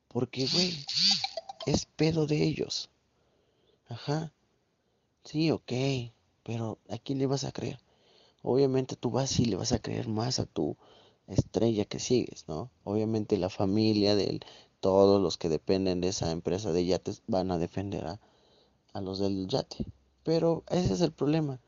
Porque, 0.07 0.47
güey, 0.47 0.73
es 1.65 1.85
pedo 1.85 2.27
de 2.27 2.43
ellos. 2.43 2.89
Ajá. 3.87 4.31
Sí, 5.23 5.51
ok. 5.51 5.71
Pero 6.43 6.79
¿a 6.89 6.97
quién 6.97 7.19
le 7.19 7.27
vas 7.27 7.43
a 7.43 7.51
creer? 7.51 7.79
Obviamente 8.41 8.95
tú 8.95 9.11
vas 9.11 9.39
y 9.39 9.45
le 9.45 9.57
vas 9.57 9.73
a 9.73 9.79
creer 9.79 10.07
más 10.07 10.39
a 10.39 10.45
tu 10.45 10.77
estrella 11.27 11.85
que 11.85 11.99
sigues, 11.99 12.45
¿no? 12.47 12.71
Obviamente 12.85 13.37
la 13.37 13.49
familia 13.49 14.15
de 14.15 14.39
todos 14.79 15.21
los 15.21 15.37
que 15.37 15.49
dependen 15.49 16.01
de 16.01 16.09
esa 16.09 16.31
empresa 16.31 16.71
de 16.71 16.85
yates 16.85 17.23
van 17.27 17.51
a 17.51 17.57
defender 17.57 18.05
a, 18.07 18.19
a 18.93 19.01
los 19.01 19.19
del 19.19 19.47
yate. 19.47 19.85
Pero 20.23 20.63
ese 20.69 20.93
es 20.93 21.01
el 21.01 21.11
problema. 21.11 21.59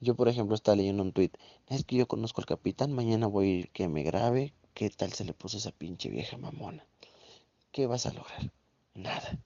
Yo, 0.00 0.14
por 0.14 0.28
ejemplo, 0.28 0.54
estaba 0.54 0.76
leyendo 0.76 1.02
un 1.02 1.12
tweet. 1.12 1.32
Es 1.68 1.84
que 1.84 1.96
yo 1.96 2.06
conozco 2.06 2.40
al 2.40 2.46
capitán, 2.46 2.92
mañana 2.92 3.26
voy 3.26 3.46
a 3.46 3.54
ir 3.60 3.70
que 3.70 3.88
me 3.88 4.02
grabe. 4.02 4.52
¿Qué 4.74 4.90
tal 4.90 5.12
se 5.12 5.24
le 5.24 5.32
puso 5.32 5.56
esa 5.56 5.72
pinche 5.72 6.10
vieja 6.10 6.36
mamona? 6.36 6.84
¿Qué 7.76 7.86
vas 7.86 8.06
a 8.06 8.12
lograr? 8.14 8.50
Nada. 8.94 9.38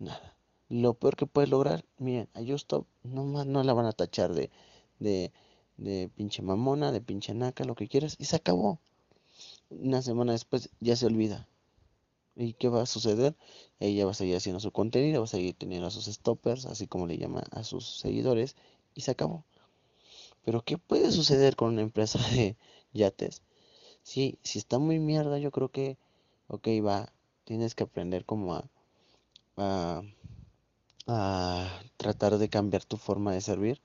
Nada. 0.00 0.36
Lo 0.68 0.94
peor 0.94 1.14
que 1.14 1.26
puedes 1.26 1.48
lograr, 1.48 1.84
miren, 1.96 2.28
a 2.34 2.40
Justop 2.44 2.88
no, 3.04 3.44
no 3.44 3.62
la 3.62 3.72
van 3.74 3.86
a 3.86 3.92
tachar 3.92 4.34
de, 4.34 4.50
de, 4.98 5.32
de 5.76 6.10
pinche 6.16 6.42
mamona, 6.42 6.90
de 6.90 7.00
pinche 7.00 7.34
naca, 7.34 7.62
lo 7.62 7.76
que 7.76 7.86
quieras, 7.86 8.16
y 8.18 8.24
se 8.24 8.34
acabó. 8.34 8.80
Una 9.70 10.02
semana 10.02 10.32
después 10.32 10.70
ya 10.80 10.96
se 10.96 11.06
olvida. 11.06 11.46
¿Y 12.34 12.54
qué 12.54 12.68
va 12.68 12.82
a 12.82 12.86
suceder? 12.86 13.36
Ella 13.78 14.04
va 14.04 14.10
a 14.10 14.14
seguir 14.14 14.34
haciendo 14.34 14.58
su 14.58 14.72
contenido, 14.72 15.20
va 15.20 15.26
a 15.26 15.28
seguir 15.28 15.54
teniendo 15.54 15.86
a 15.86 15.92
sus 15.92 16.06
stoppers, 16.06 16.66
así 16.66 16.88
como 16.88 17.06
le 17.06 17.18
llama 17.18 17.44
a 17.52 17.62
sus 17.62 18.00
seguidores, 18.00 18.56
y 18.96 19.02
se 19.02 19.12
acabó. 19.12 19.44
Pero 20.44 20.62
¿qué 20.64 20.76
puede 20.76 21.12
suceder 21.12 21.54
con 21.54 21.68
una 21.68 21.82
empresa 21.82 22.18
de 22.34 22.56
yates? 22.92 23.42
Sí, 24.02 24.40
si 24.42 24.58
está 24.58 24.80
muy 24.80 24.98
mierda, 24.98 25.38
yo 25.38 25.52
creo 25.52 25.70
que, 25.70 25.98
ok, 26.48 26.68
va, 26.84 27.12
tienes 27.48 27.74
que 27.74 27.84
aprender 27.84 28.26
como 28.26 28.56
a, 29.56 30.02
a, 31.06 31.80
tratar 31.96 32.36
de 32.36 32.50
cambiar 32.50 32.84
tu 32.84 32.98
forma 32.98 33.32
de 33.32 33.40
servir. 33.40 33.80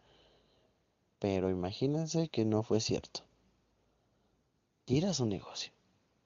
Pero 1.18 1.50
imagínense 1.50 2.28
que 2.28 2.44
no 2.44 2.64
fue 2.64 2.82
cierto. 2.82 3.22
Tiras 4.84 5.22
un 5.22 5.30
negocio. 5.30 5.72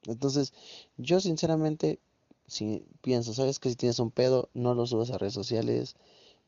Entonces, 0.07 0.51
yo 0.97 1.19
sinceramente, 1.19 1.99
si 2.47 2.83
pienso, 3.01 3.35
sabes 3.35 3.59
que 3.59 3.69
si 3.69 3.75
tienes 3.75 3.99
un 3.99 4.09
pedo, 4.09 4.49
no 4.55 4.73
lo 4.73 4.87
subas 4.87 5.11
a 5.11 5.19
redes 5.19 5.35
sociales, 5.35 5.95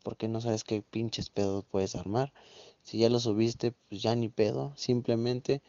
porque 0.01 0.27
no 0.27 0.41
sabes 0.41 0.63
qué 0.63 0.81
pinches 0.81 1.29
pedos 1.29 1.65
puedes 1.69 1.93
armar. 1.93 2.33
Si 2.81 2.97
ya 2.97 3.09
lo 3.09 3.19
subiste, 3.19 3.75
pues 3.89 4.01
ya 4.01 4.15
ni 4.15 4.27
pedo, 4.27 4.73
simplemente 4.75 5.61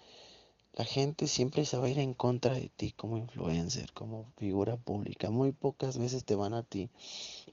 la 0.75 0.85
gente 0.85 1.27
siempre 1.27 1.65
se 1.65 1.77
va 1.77 1.87
a 1.87 1.91
ir 1.91 1.99
en 1.99 2.15
contra 2.15 2.55
de 2.55 2.69
ti 2.69 2.93
como 2.93 3.19
influencer, 3.19 3.93
como 3.93 4.33
figura 4.37 4.77
pública. 4.77 5.31
Muy 5.31 5.53
pocas 5.53 5.99
veces 5.99 6.25
te 6.25 6.35
van 6.35 6.55
a 6.55 6.62
ti. 6.62 6.91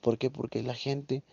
¿Por 0.02 0.18
qué? 0.18 0.30
Porque 0.30 0.62
la 0.64 0.76
gente 0.76 1.24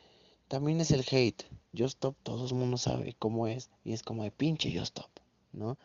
también 0.49 0.81
es 0.81 0.91
el 0.91 1.05
hate. 1.11 1.45
Yo 1.73 1.87
stop, 1.87 2.17
todo 2.23 2.47
el 2.47 2.55
mundo 2.55 2.79
sabe 2.79 3.14
cómo 3.19 3.47
es. 3.47 3.71
Y 3.85 3.93
es 3.93 4.03
como 4.03 4.25
de 4.25 4.31
pinche 4.31 4.71
yo 4.71 4.83
stop, 4.83 5.11
¿no? 5.53 5.76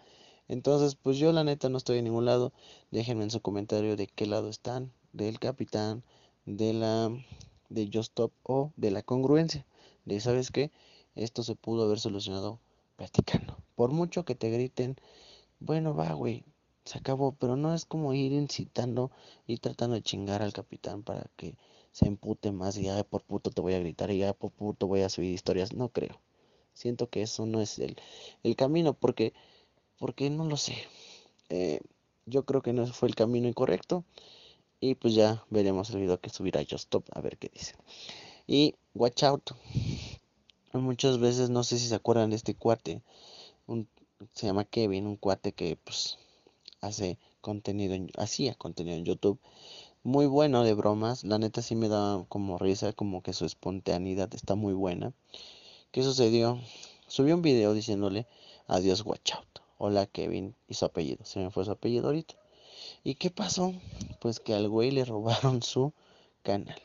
Entonces, 0.48 0.96
pues 0.96 1.18
yo 1.18 1.32
la 1.32 1.44
neta 1.44 1.70
no 1.70 1.78
estoy 1.78 2.00
en 2.00 2.06
ningún 2.06 2.26
lado. 2.26 2.54
Déjenme 2.92 3.24
en 3.24 3.32
su 3.32 3.42
comentario 3.42 3.96
de 3.96 4.08
qué 4.08 4.26
lado 4.26 4.50
están. 4.50 4.92
Del 5.12 5.40
capitán, 5.40 6.04
de 6.46 6.74
la 6.74 7.12
de 7.70 7.86
Just 7.86 8.12
Stop 8.12 8.32
o 8.44 8.72
de 8.78 8.92
la 8.92 9.04
congruencia. 9.04 9.66
De, 10.06 10.20
¿sabes 10.20 10.52
qué? 10.52 10.72
Esto 11.16 11.44
se 11.44 11.56
pudo 11.56 11.84
haber 11.84 12.00
solucionado 12.00 12.60
platicando. 12.96 13.58
Por 13.76 13.92
mucho 13.92 14.26
que 14.26 14.36
te 14.36 14.50
griten, 14.50 14.98
bueno, 15.60 15.96
va, 15.96 16.14
güey, 16.14 16.44
se 16.86 16.98
acabó, 17.00 17.34
pero 17.34 17.56
no 17.56 17.74
es 17.74 17.86
como 17.86 18.14
ir 18.14 18.32
incitando, 18.32 19.12
y 19.48 19.58
tratando 19.58 19.96
de 19.96 20.02
chingar 20.02 20.42
al 20.42 20.54
capitán 20.54 21.04
para 21.04 21.30
que 21.36 21.56
se 21.92 22.08
empute 22.08 22.52
más 22.52 22.78
y 22.78 22.84
ya 22.84 23.04
por 23.04 23.24
puto 23.24 23.52
te 23.52 23.62
voy 23.62 23.74
a 23.74 23.80
gritar 23.80 24.12
y 24.12 24.20
ya 24.20 24.34
por 24.34 24.52
puto 24.52 24.88
voy 24.88 25.02
a 25.02 25.10
subir 25.10 25.32
historias, 25.34 25.74
no 25.74 25.90
creo. 25.90 26.20
Siento 26.74 27.10
que 27.10 27.22
eso 27.22 27.46
no 27.46 27.62
es 27.62 27.80
el, 27.80 27.98
el 28.44 28.56
camino 28.56 28.94
porque, 28.94 29.34
porque 29.98 30.30
no 30.30 30.46
lo 30.46 30.58
sé. 30.58 30.76
Eh, 31.50 31.82
yo 32.26 32.46
creo 32.46 32.62
que 32.62 32.74
no 32.74 32.86
fue 32.88 33.10
el 33.10 33.16
camino 33.16 33.48
incorrecto 33.48 34.04
Y 34.80 34.96
pues 34.96 35.16
ya 35.16 35.44
veremos 35.50 35.90
el 35.90 36.02
video 36.02 36.20
que 36.20 36.30
subirá 36.30 36.62
Stop 36.62 37.06
a 37.12 37.22
ver 37.22 37.38
qué 37.38 37.50
dice. 37.54 37.76
Y 38.48 38.76
Watch 38.96 39.24
Out. 39.24 39.52
Muchas 40.74 41.20
veces 41.20 41.50
no 41.50 41.64
sé 41.64 41.80
si 41.80 41.88
se 41.88 41.96
acuerdan 41.96 42.30
de 42.30 42.38
este 42.38 42.56
cuate. 42.56 43.02
Se 44.34 44.48
llama 44.48 44.66
Kevin, 44.66 45.08
un 45.08 45.16
cuate 45.16 45.54
que 45.54 45.78
pues 45.78 46.18
hace 46.82 47.18
contenido, 47.42 47.96
hacía 48.18 48.54
contenido 48.56 48.98
en 48.98 49.06
YouTube. 49.06 49.40
Muy 50.04 50.26
bueno 50.26 50.64
de 50.64 50.74
bromas. 50.74 51.24
La 51.24 51.38
neta 51.40 51.62
sí 51.62 51.76
me 51.76 51.88
da 51.88 52.26
como 52.28 52.58
risa, 52.58 52.94
como 52.94 53.22
que 53.24 53.34
su 53.34 53.46
espontaneidad 53.46 54.34
está 54.34 54.56
muy 54.56 54.74
buena. 54.74 55.14
¿Qué 55.92 56.04
sucedió? 56.04 56.60
Subió 57.08 57.36
un 57.36 57.42
video 57.42 57.74
diciéndole 57.74 58.28
adiós 58.68 59.06
watch 59.06 59.34
out. 59.34 59.60
Hola 59.78 60.06
Kevin 60.06 60.54
y 60.68 60.74
su 60.74 60.86
apellido. 60.86 61.24
Se 61.26 61.40
me 61.40 61.50
fue 61.50 61.64
su 61.64 61.72
apellido 61.72 62.08
ahorita. 62.08 62.36
¿Y 63.04 63.16
qué 63.16 63.30
pasó? 63.30 63.74
Pues 64.20 64.40
que 64.40 64.54
al 64.54 64.68
güey 64.68 64.92
le 64.92 65.06
robaron 65.06 65.62
su 65.64 65.94
canal. 66.44 66.82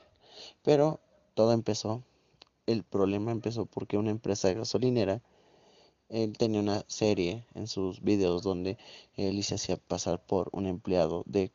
Pero 0.63 1.01
todo 1.35 1.53
empezó. 1.53 2.03
El 2.67 2.85
problema 2.85 3.33
empezó 3.33 3.67
porque 3.67 3.99
una 3.99 4.11
empresa 4.11 4.53
gasolinera 4.53 5.21
él 6.15 6.39
tenía 6.39 6.61
una 6.61 6.85
serie 6.87 7.45
en 7.55 7.67
sus 7.67 8.01
videos 8.01 8.43
donde 8.43 8.79
él 9.17 9.43
se 9.43 9.57
hacía 9.57 9.77
pasar 9.77 10.25
por 10.25 10.49
un 10.53 10.67
empleado 10.67 11.25
de 11.27 11.51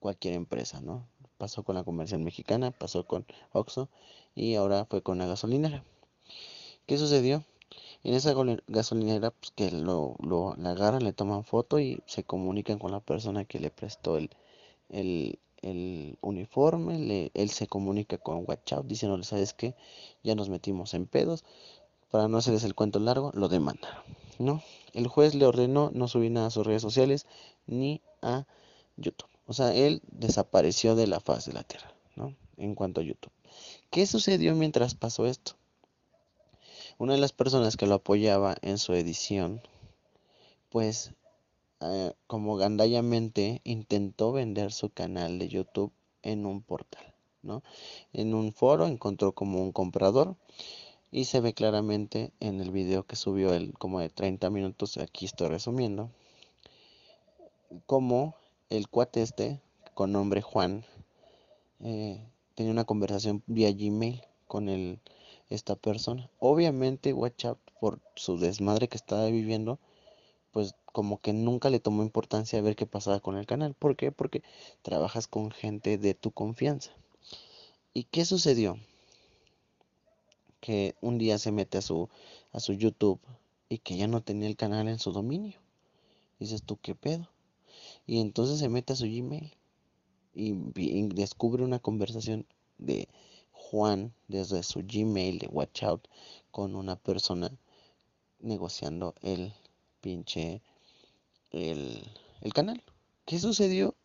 cualquier 0.00 0.34
empresa, 0.34 0.80
¿no? 0.80 1.06
Pasó 1.38 1.62
con 1.62 1.76
la 1.76 1.84
comercial 1.84 2.20
mexicana, 2.20 2.72
pasó 2.72 3.06
con 3.06 3.24
Oxxo 3.52 3.88
y 4.34 4.56
ahora 4.56 4.84
fue 4.86 5.02
con 5.02 5.18
la 5.18 5.26
gasolinera. 5.26 5.84
¿Qué 6.86 6.98
sucedió? 6.98 7.44
En 8.02 8.14
esa 8.14 8.34
gasolinera, 8.66 9.30
pues 9.30 9.52
que 9.52 9.70
lo, 9.70 10.16
lo 10.18 10.56
la 10.56 10.72
agarran, 10.72 11.04
le 11.04 11.12
toman 11.12 11.44
foto 11.44 11.78
y 11.78 12.02
se 12.06 12.24
comunican 12.24 12.80
con 12.80 12.90
la 12.90 12.98
persona 12.98 13.44
que 13.44 13.60
le 13.60 13.70
prestó 13.70 14.16
el, 14.16 14.30
el, 14.88 15.38
el 15.62 16.18
uniforme. 16.20 16.98
Le, 16.98 17.30
él 17.34 17.50
se 17.50 17.68
comunica 17.68 18.18
con 18.18 18.44
WhatsApp 18.46 18.86
diciéndole, 18.86 19.22
¿sabes 19.22 19.54
qué? 19.54 19.76
Ya 20.24 20.34
nos 20.34 20.48
metimos 20.48 20.94
en 20.94 21.06
pedos. 21.06 21.44
Para 22.12 22.28
no 22.28 22.36
hacerles 22.36 22.64
el 22.64 22.74
cuento 22.74 22.98
largo, 22.98 23.32
lo 23.34 23.48
demandaron, 23.48 24.04
¿no? 24.38 24.62
El 24.92 25.06
juez 25.08 25.34
le 25.34 25.46
ordenó 25.46 25.90
no 25.94 26.08
subir 26.08 26.30
nada 26.30 26.48
a 26.48 26.50
sus 26.50 26.66
redes 26.66 26.82
sociales 26.82 27.24
ni 27.66 28.02
a 28.20 28.44
YouTube. 28.98 29.30
O 29.46 29.54
sea, 29.54 29.74
él 29.74 30.02
desapareció 30.10 30.94
de 30.94 31.06
la 31.06 31.20
faz 31.20 31.46
de 31.46 31.54
la 31.54 31.62
tierra, 31.62 31.90
¿no? 32.14 32.36
En 32.58 32.74
cuanto 32.74 33.00
a 33.00 33.04
YouTube. 33.04 33.32
¿Qué 33.88 34.04
sucedió 34.06 34.54
mientras 34.54 34.94
pasó 34.94 35.24
esto? 35.24 35.52
Una 36.98 37.14
de 37.14 37.18
las 37.18 37.32
personas 37.32 37.78
que 37.78 37.86
lo 37.86 37.94
apoyaba 37.94 38.56
en 38.60 38.76
su 38.76 38.92
edición, 38.92 39.62
pues 40.68 41.14
eh, 41.80 42.12
como 42.26 42.56
gandallamente 42.56 43.62
intentó 43.64 44.32
vender 44.32 44.70
su 44.70 44.90
canal 44.90 45.38
de 45.38 45.48
YouTube 45.48 45.94
en 46.22 46.44
un 46.44 46.60
portal, 46.60 47.14
¿no? 47.40 47.62
En 48.12 48.34
un 48.34 48.52
foro 48.52 48.86
encontró 48.86 49.32
como 49.32 49.62
un 49.62 49.72
comprador 49.72 50.36
y 51.12 51.26
se 51.26 51.40
ve 51.40 51.52
claramente 51.52 52.32
en 52.40 52.60
el 52.60 52.70
video 52.70 53.04
que 53.04 53.16
subió 53.16 53.52
él 53.52 53.74
como 53.78 54.00
de 54.00 54.08
30 54.08 54.48
minutos, 54.48 54.96
aquí 54.96 55.26
estoy 55.26 55.48
resumiendo, 55.48 56.10
como 57.86 58.34
el 58.70 58.88
cuate 58.88 59.20
este, 59.20 59.60
con 59.92 60.10
nombre 60.12 60.40
Juan, 60.40 60.84
eh, 61.80 62.26
tenía 62.54 62.72
una 62.72 62.86
conversación 62.86 63.42
vía 63.46 63.70
Gmail 63.70 64.22
con 64.48 64.70
el, 64.70 65.00
esta 65.50 65.76
persona. 65.76 66.30
Obviamente 66.38 67.12
WhatsApp, 67.12 67.58
por 67.78 68.00
su 68.14 68.38
desmadre 68.38 68.88
que 68.88 68.96
estaba 68.96 69.26
viviendo, 69.26 69.78
pues 70.50 70.74
como 70.86 71.20
que 71.20 71.34
nunca 71.34 71.68
le 71.68 71.80
tomó 71.80 72.02
importancia 72.02 72.62
ver 72.62 72.74
qué 72.74 72.86
pasaba 72.86 73.20
con 73.20 73.36
el 73.36 73.46
canal. 73.46 73.74
¿Por 73.74 73.96
qué? 73.96 74.12
Porque 74.12 74.42
trabajas 74.80 75.26
con 75.26 75.50
gente 75.50 75.98
de 75.98 76.14
tu 76.14 76.30
confianza. 76.30 76.90
¿Y 77.92 78.04
qué 78.04 78.24
sucedió? 78.24 78.78
Que 80.62 80.94
un 81.00 81.18
día 81.18 81.38
se 81.38 81.50
mete 81.50 81.78
a 81.78 81.82
su, 81.82 82.08
a 82.52 82.60
su 82.60 82.72
YouTube 82.72 83.20
y 83.68 83.78
que 83.78 83.96
ya 83.96 84.06
no 84.06 84.22
tenía 84.22 84.48
el 84.48 84.56
canal 84.56 84.86
en 84.86 85.00
su 85.00 85.10
dominio. 85.10 85.58
Dices 86.38 86.62
tú, 86.62 86.78
¿qué 86.80 86.94
pedo? 86.94 87.28
Y 88.06 88.20
entonces 88.20 88.60
se 88.60 88.68
mete 88.68 88.92
a 88.92 88.96
su 88.96 89.04
Gmail 89.04 89.52
y, 90.34 90.52
descubre 91.14 91.64
una 91.64 91.80
conversación 91.80 92.46
de 92.78 93.08
Juan 93.50 94.14
desde 94.28 94.62
su 94.62 94.84
Gmail 94.86 95.40
de 95.40 95.48
Watch 95.48 95.82
Out 95.82 96.06
con 96.52 96.76
una 96.76 96.94
persona 96.94 97.50
negociando 98.38 99.14
el 99.20 99.52
pinche 100.00 100.62
el, 101.50 102.06
el 102.40 102.52
canal. 102.54 102.84
¿Qué 103.24 103.40
sucedió? 103.40 103.96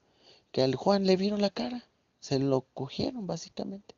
Que 0.51 0.63
al 0.63 0.73
Juan 0.73 1.05
le 1.05 1.17
vieron 1.17 1.39
la 1.39 1.51
cara, 1.51 1.85
se 2.19 2.39
lo 2.39 2.61
cogieron 2.73 3.27
básicamente. 3.27 3.96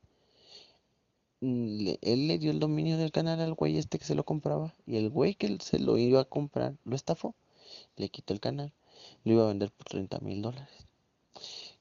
Él 1.41 2.27
le 2.27 2.37
dio 2.37 2.51
el 2.51 2.59
dominio 2.59 2.97
del 2.97 3.11
canal 3.11 3.39
al 3.39 3.53
güey 3.53 3.77
este 3.77 3.97
que 3.97 4.05
se 4.05 4.15
lo 4.15 4.25
compraba 4.25 4.73
y 4.85 4.97
el 4.97 5.09
güey 5.09 5.35
que 5.35 5.57
se 5.61 5.79
lo 5.79 5.97
iba 5.97 6.21
a 6.21 6.25
comprar 6.25 6.75
lo 6.83 6.95
estafó, 6.95 7.33
le 7.95 8.09
quitó 8.09 8.33
el 8.33 8.41
canal, 8.41 8.73
lo 9.23 9.33
iba 9.33 9.43
a 9.45 9.47
vender 9.47 9.71
por 9.71 9.87
30 9.87 10.19
mil 10.19 10.41
dólares. 10.41 10.87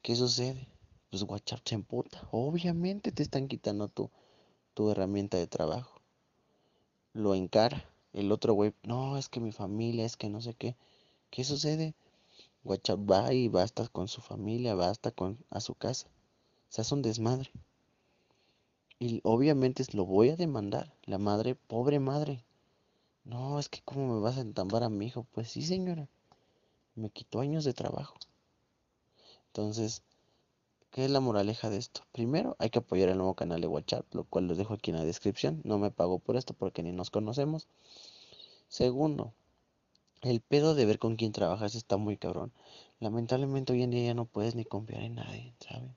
¿Qué 0.03 0.14
sucede? 0.14 0.68
Pues 1.11 1.23
WhatsApp 1.25 1.61
se 1.64 1.75
emputa. 1.75 2.29
Obviamente 2.31 3.11
te 3.11 3.23
están 3.23 3.49
quitando 3.49 3.88
tu, 3.88 4.11
tu 4.75 4.90
herramienta 4.90 5.37
de 5.37 5.47
trabajo. 5.47 6.01
Lo 7.12 7.35
encara. 7.35 7.85
El 8.12 8.31
otro 8.31 8.55
güey, 8.55 8.73
no, 8.85 9.18
es 9.18 9.29
que 9.29 9.40
mi 9.40 9.53
familia, 9.53 10.05
es 10.05 10.16
que 10.16 10.29
no 10.29 10.40
sé 10.40 10.55
qué. 10.55 10.77
¿Qué 11.31 11.44
sucede? 11.44 11.94
WhatsApp 12.64 13.01
va 13.11 13.33
y 13.33 13.49
basta 13.49 13.88
con 13.88 14.09
su 14.09 14.21
familia, 14.21 14.75
basta 14.75 15.11
con 15.11 15.38
a 15.51 15.61
su 15.61 15.75
casa. 15.75 16.07
Se 16.68 16.81
hace 16.81 16.94
un 16.94 17.03
desmadre. 17.03 17.51
Y 19.00 19.20
obviamente 19.22 19.84
lo 19.92 20.04
voy 20.04 20.30
a 20.30 20.37
demandar. 20.37 20.92
La 21.04 21.18
madre, 21.18 21.54
pobre 21.54 22.00
madre. 22.00 22.42
No, 23.24 23.58
es 23.58 23.68
que 23.68 23.80
cómo 23.84 24.14
me 24.14 24.20
vas 24.20 24.38
a 24.38 24.40
entambar 24.40 24.82
a 24.82 24.88
mi 24.88 25.06
hijo. 25.06 25.24
Pues 25.32 25.48
sí, 25.50 25.62
señora. 25.62 26.08
Me 26.96 27.11
quitó 27.11 27.40
años 27.40 27.64
de 27.64 27.74
trabajo. 27.74 28.16
Entonces, 29.46 30.02
¿qué 30.90 31.04
es 31.04 31.11
la 31.11 31.20
moraleja 31.20 31.70
de 31.70 31.76
esto? 31.76 32.02
Primero, 32.11 32.56
hay 32.58 32.70
que 32.70 32.80
apoyar 32.80 33.08
el 33.08 33.18
nuevo 33.18 33.34
canal 33.34 33.61
de 33.61 33.68
WhatsApp, 33.68 34.04
lo 34.14 34.24
cual 34.24 34.48
lo 34.48 34.56
dejo 34.56 34.74
aquí 34.74 34.90
en 34.90 34.96
la 34.96 35.04
descripción. 35.04 35.61
No 35.64 35.78
me 35.78 35.90
pago 35.92 36.18
por 36.18 36.37
esto 36.37 36.54
porque 36.54 36.82
ni 36.82 36.90
nos 36.90 37.11
conocemos. 37.11 37.68
Segundo, 38.68 39.32
el 40.22 40.40
pedo 40.40 40.74
de 40.74 40.87
ver 40.87 40.98
con 40.98 41.14
quién 41.14 41.32
trabajas 41.32 41.76
está 41.76 41.96
muy 41.96 42.16
cabrón. 42.16 42.52
Lamentablemente 42.98 43.72
hoy 43.72 43.82
en 43.84 43.90
día 43.90 44.06
ya 44.06 44.14
no 44.14 44.24
puedes 44.24 44.56
ni 44.56 44.64
confiar 44.64 45.02
en 45.02 45.14
nadie, 45.14 45.54
¿saben? 45.61 45.94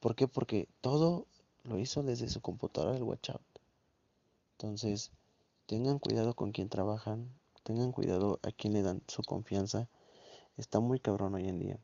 ¿Por 0.00 0.16
qué? 0.16 0.26
Porque 0.26 0.66
todo 0.80 1.26
lo 1.64 1.78
hizo 1.78 2.02
desde 2.02 2.28
su 2.28 2.40
computadora 2.40 2.92
del 2.92 3.02
WhatsApp. 3.02 3.40
Entonces, 4.52 5.10
tengan 5.66 5.98
cuidado 5.98 6.34
con 6.34 6.52
quien 6.52 6.68
trabajan, 6.68 7.30
tengan 7.62 7.92
cuidado 7.92 8.40
a 8.42 8.52
quien 8.52 8.72
le 8.74 8.82
dan 8.82 9.02
su 9.08 9.22
confianza. 9.22 9.88
Está 10.56 10.80
muy 10.80 11.00
cabrón 11.00 11.34
hoy 11.34 11.48
en 11.48 11.58
día. 11.58 11.78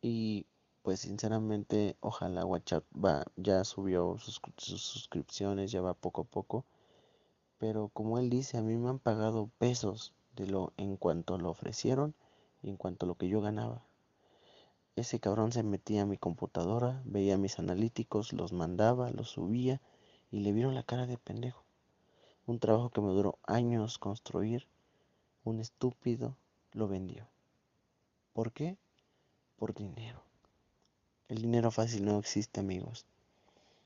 Y 0.00 0.46
pues 0.82 1.00
sinceramente, 1.00 1.96
ojalá 2.00 2.44
WhatsApp 2.44 2.84
va, 2.92 3.24
ya 3.36 3.64
subió 3.64 4.18
sus, 4.18 4.40
suscripciones, 4.56 5.70
ya 5.70 5.80
va 5.80 5.94
poco 5.94 6.22
a 6.22 6.24
poco. 6.24 6.64
Pero 7.58 7.88
como 7.88 8.18
él 8.18 8.30
dice, 8.30 8.58
a 8.58 8.62
mí 8.62 8.76
me 8.76 8.88
han 8.88 8.98
pagado 8.98 9.48
pesos 9.58 10.12
de 10.34 10.46
lo 10.46 10.72
en 10.76 10.96
cuanto 10.96 11.38
lo 11.38 11.50
ofrecieron 11.50 12.14
y 12.62 12.70
en 12.70 12.76
cuanto 12.76 13.06
a 13.06 13.08
lo 13.08 13.14
que 13.14 13.28
yo 13.28 13.40
ganaba. 13.40 13.84
Ese 14.94 15.20
cabrón 15.20 15.52
se 15.52 15.62
metía 15.62 16.02
a 16.02 16.06
mi 16.06 16.18
computadora, 16.18 17.00
veía 17.06 17.38
mis 17.38 17.58
analíticos, 17.58 18.34
los 18.34 18.52
mandaba, 18.52 19.10
los 19.10 19.30
subía 19.30 19.80
y 20.30 20.40
le 20.40 20.52
vieron 20.52 20.74
la 20.74 20.82
cara 20.82 21.06
de 21.06 21.16
pendejo. 21.16 21.64
Un 22.46 22.58
trabajo 22.58 22.90
que 22.90 23.00
me 23.00 23.08
duró 23.08 23.38
años 23.44 23.98
construir, 23.98 24.66
un 25.44 25.60
estúpido 25.60 26.36
lo 26.72 26.88
vendió. 26.88 27.26
¿Por 28.34 28.52
qué? 28.52 28.76
Por 29.56 29.74
dinero. 29.74 30.22
El 31.28 31.40
dinero 31.40 31.70
fácil 31.70 32.04
no 32.04 32.18
existe, 32.18 32.60
amigos. 32.60 33.06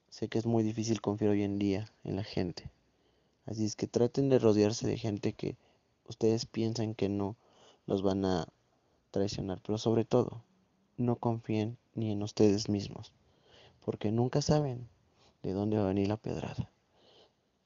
Sé 0.08 0.28
que 0.28 0.38
es 0.38 0.46
muy 0.46 0.64
difícil 0.64 1.00
confiar 1.00 1.30
hoy 1.30 1.44
en 1.44 1.58
día 1.60 1.88
en 2.02 2.16
la 2.16 2.24
gente. 2.24 2.70
Así 3.44 3.64
es 3.64 3.76
que 3.76 3.86
traten 3.86 4.28
de 4.28 4.40
rodearse 4.40 4.88
de 4.88 4.98
gente 4.98 5.32
que 5.32 5.56
ustedes 6.08 6.46
piensan 6.46 6.94
que 6.94 7.08
no 7.08 7.36
los 7.86 8.02
van 8.02 8.24
a 8.24 8.48
traicionar, 9.12 9.60
pero 9.64 9.78
sobre 9.78 10.04
todo, 10.04 10.42
no 10.98 11.16
confíen 11.16 11.76
ni 11.94 12.12
en 12.12 12.22
ustedes 12.22 12.68
mismos, 12.68 13.12
porque 13.84 14.12
nunca 14.12 14.42
saben 14.42 14.88
de 15.42 15.52
dónde 15.52 15.76
va 15.76 15.84
a 15.84 15.88
venir 15.88 16.08
la 16.08 16.16
pedrada. 16.16 16.70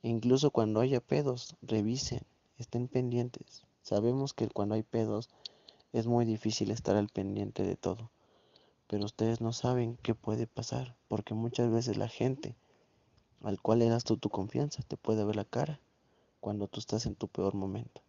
incluso 0.02 0.50
cuando 0.50 0.80
haya 0.80 1.00
pedos, 1.00 1.56
revisen, 1.62 2.22
estén 2.58 2.88
pendientes. 2.88 3.64
Sabemos 3.82 4.32
que 4.34 4.48
cuando 4.48 4.74
hay 4.74 4.82
pedos 4.82 5.28
es 5.92 6.06
muy 6.06 6.24
difícil 6.24 6.70
estar 6.70 6.96
al 6.96 7.08
pendiente 7.08 7.62
de 7.62 7.76
todo, 7.76 8.10
pero 8.86 9.04
ustedes 9.04 9.40
no 9.40 9.52
saben 9.52 9.98
qué 10.02 10.14
puede 10.14 10.46
pasar, 10.46 10.96
porque 11.08 11.34
muchas 11.34 11.70
veces 11.70 11.96
la 11.96 12.08
gente 12.08 12.56
al 13.42 13.60
cual 13.60 13.78
le 13.78 13.88
das 13.88 14.04
tú 14.04 14.16
tu 14.16 14.28
confianza 14.28 14.82
te 14.82 14.96
puede 14.96 15.24
ver 15.24 15.36
la 15.36 15.44
cara 15.44 15.80
cuando 16.40 16.66
tú 16.66 16.80
estás 16.80 17.06
en 17.06 17.14
tu 17.14 17.28
peor 17.28 17.54
momento. 17.54 18.02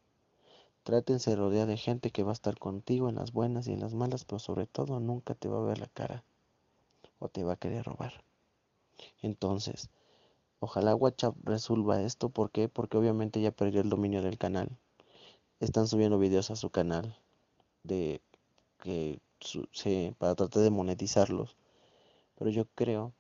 Trátense 0.84 1.32
de 1.32 1.36
rodear 1.36 1.68
de 1.68 1.78
gente 1.78 2.12
que 2.12 2.24
va 2.24 2.32
a 2.32 2.34
estar 2.34 2.58
contigo 2.58 3.10
en 3.10 3.16
las 3.16 3.32
buenas 3.32 3.68
y 3.68 3.74
en 3.74 3.82
las 3.82 3.94
malas, 3.94 4.26
pero 4.26 4.40
sobre 4.40 4.66
todo 4.68 5.00
nunca 5.00 5.36
te 5.36 5.48
va 5.48 5.60
a 5.60 5.66
ver 5.66 5.80
la 5.80 5.88
cara. 5.88 6.24
o 7.20 7.30
te 7.30 7.44
va 7.44 7.54
a 7.54 7.58
querer 7.58 7.86
robar. 7.86 8.24
Entonces, 9.22 9.90
ojalá 10.60 10.96
WhatsApp 10.96 11.36
resuelva 11.44 12.02
esto. 12.02 12.30
¿Por 12.30 12.52
qué? 12.52 12.68
Porque 12.68 12.98
obviamente 12.98 13.42
ya 13.42 13.52
perdió 13.52 13.82
el 13.82 13.90
dominio 13.90 14.22
del 14.24 14.38
canal. 14.38 14.70
Están 15.60 15.88
subiendo 15.88 16.18
videos 16.18 16.50
a 16.52 16.56
su 16.56 16.72
canal 16.72 17.16
de 17.84 18.22
que 18.80 19.20
se, 19.72 20.16
para 20.18 20.36
tratar 20.36 20.64
de 20.64 20.72
monetizarlos. 20.72 21.56
Pero 22.38 22.50
yo 22.50 22.66
creo 22.76 23.14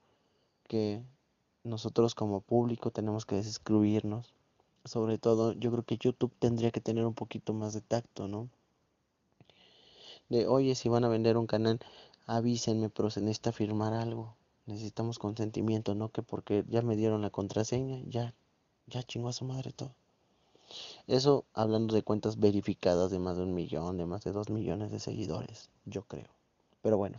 que 0.67 1.03
nosotros 1.63 2.15
como 2.15 2.41
público 2.41 2.91
tenemos 2.91 3.25
que 3.25 3.37
excluirnos. 3.37 4.33
Sobre 4.83 5.17
todo, 5.17 5.53
yo 5.53 5.71
creo 5.71 5.83
que 5.83 5.97
YouTube 5.97 6.33
tendría 6.39 6.71
que 6.71 6.81
tener 6.81 7.05
un 7.05 7.13
poquito 7.13 7.53
más 7.53 7.73
de 7.73 7.81
tacto, 7.81 8.27
¿no? 8.27 8.49
De, 10.29 10.47
oye, 10.47 10.75
si 10.75 10.89
van 10.89 11.03
a 11.03 11.09
vender 11.09 11.37
un 11.37 11.47
canal, 11.47 11.79
avísenme, 12.25 12.89
pero 12.89 13.09
se 13.09 13.21
necesita 13.21 13.51
firmar 13.51 13.93
algo. 13.93 14.35
Necesitamos 14.65 15.19
consentimiento, 15.19 15.95
no 15.95 16.09
que 16.09 16.23
porque 16.23 16.63
ya 16.69 16.81
me 16.81 16.95
dieron 16.95 17.21
la 17.21 17.29
contraseña, 17.29 18.01
ya, 18.07 18.33
ya 18.87 19.03
chingó 19.03 19.29
a 19.29 19.33
su 19.33 19.45
madre 19.45 19.71
todo. 19.71 19.91
Eso 21.07 21.43
hablando 21.53 21.93
de 21.95 22.03
cuentas 22.03 22.39
verificadas 22.39 23.11
de 23.11 23.19
más 23.19 23.37
de 23.37 23.43
un 23.43 23.53
millón, 23.53 23.97
de 23.97 24.05
más 24.05 24.23
de 24.23 24.31
dos 24.31 24.49
millones 24.49 24.91
de 24.91 24.99
seguidores, 24.99 25.69
yo 25.85 26.03
creo. 26.03 26.29
Pero 26.81 26.97
bueno, 26.97 27.17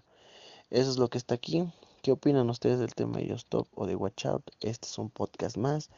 eso 0.70 0.90
es 0.90 0.98
lo 0.98 1.08
que 1.08 1.18
está 1.18 1.34
aquí. 1.34 1.64
¿Qué 2.02 2.12
opinan 2.12 2.50
ustedes 2.50 2.78
del 2.78 2.94
tema 2.94 3.18
de 3.18 3.32
Stop 3.34 3.68
o 3.74 3.86
de 3.86 3.94
Watch 3.94 4.26
Out? 4.26 4.50
Este 4.60 4.88
es 4.88 4.98
un 4.98 5.10
podcast 5.10 5.56
más. 5.56 5.90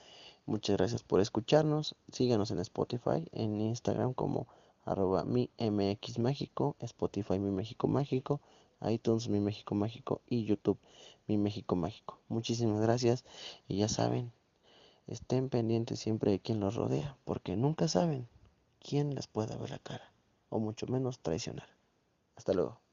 Muchas 0.46 0.76
gracias 0.76 1.02
por 1.02 1.20
escucharnos. 1.20 1.96
Síganos 2.12 2.50
en 2.50 2.59
Spotify, 2.59 3.26
en 3.33 3.61
Instagram 3.61 4.12
como 4.12 4.46
arroba 4.85 5.24
mi 5.24 5.50
MX 5.57 6.18
Spotify 6.80 7.38
mi 7.38 7.50
México 7.50 7.88
Mágico, 7.88 8.40
iTunes 8.83 9.28
mi 9.28 9.40
México 9.40 9.74
Mágico 9.74 10.20
y 10.28 10.44
YouTube 10.44 10.78
mi 11.26 11.38
México 11.38 11.76
Mágico. 11.76 12.18
Muchísimas 12.28 12.80
gracias 12.83 13.24
y 13.68 13.78
ya 13.78 13.88
saben, 13.88 14.33
estén 15.07 15.48
pendientes 15.48 15.98
siempre 16.00 16.33
de 16.33 16.40
quien 16.40 16.61
los 16.61 16.74
rodea, 16.74 17.16
porque 17.24 17.57
nunca 17.57 17.88
saben 17.88 18.28
quién 18.80 19.14
les 19.14 19.26
pueda 19.26 19.57
ver 19.57 19.70
la 19.70 19.78
cara, 19.78 20.12
o 20.50 20.59
mucho 20.59 20.87
menos 20.87 21.20
traicionar. 21.20 21.68
Hasta 22.37 22.52
luego. 22.52 22.83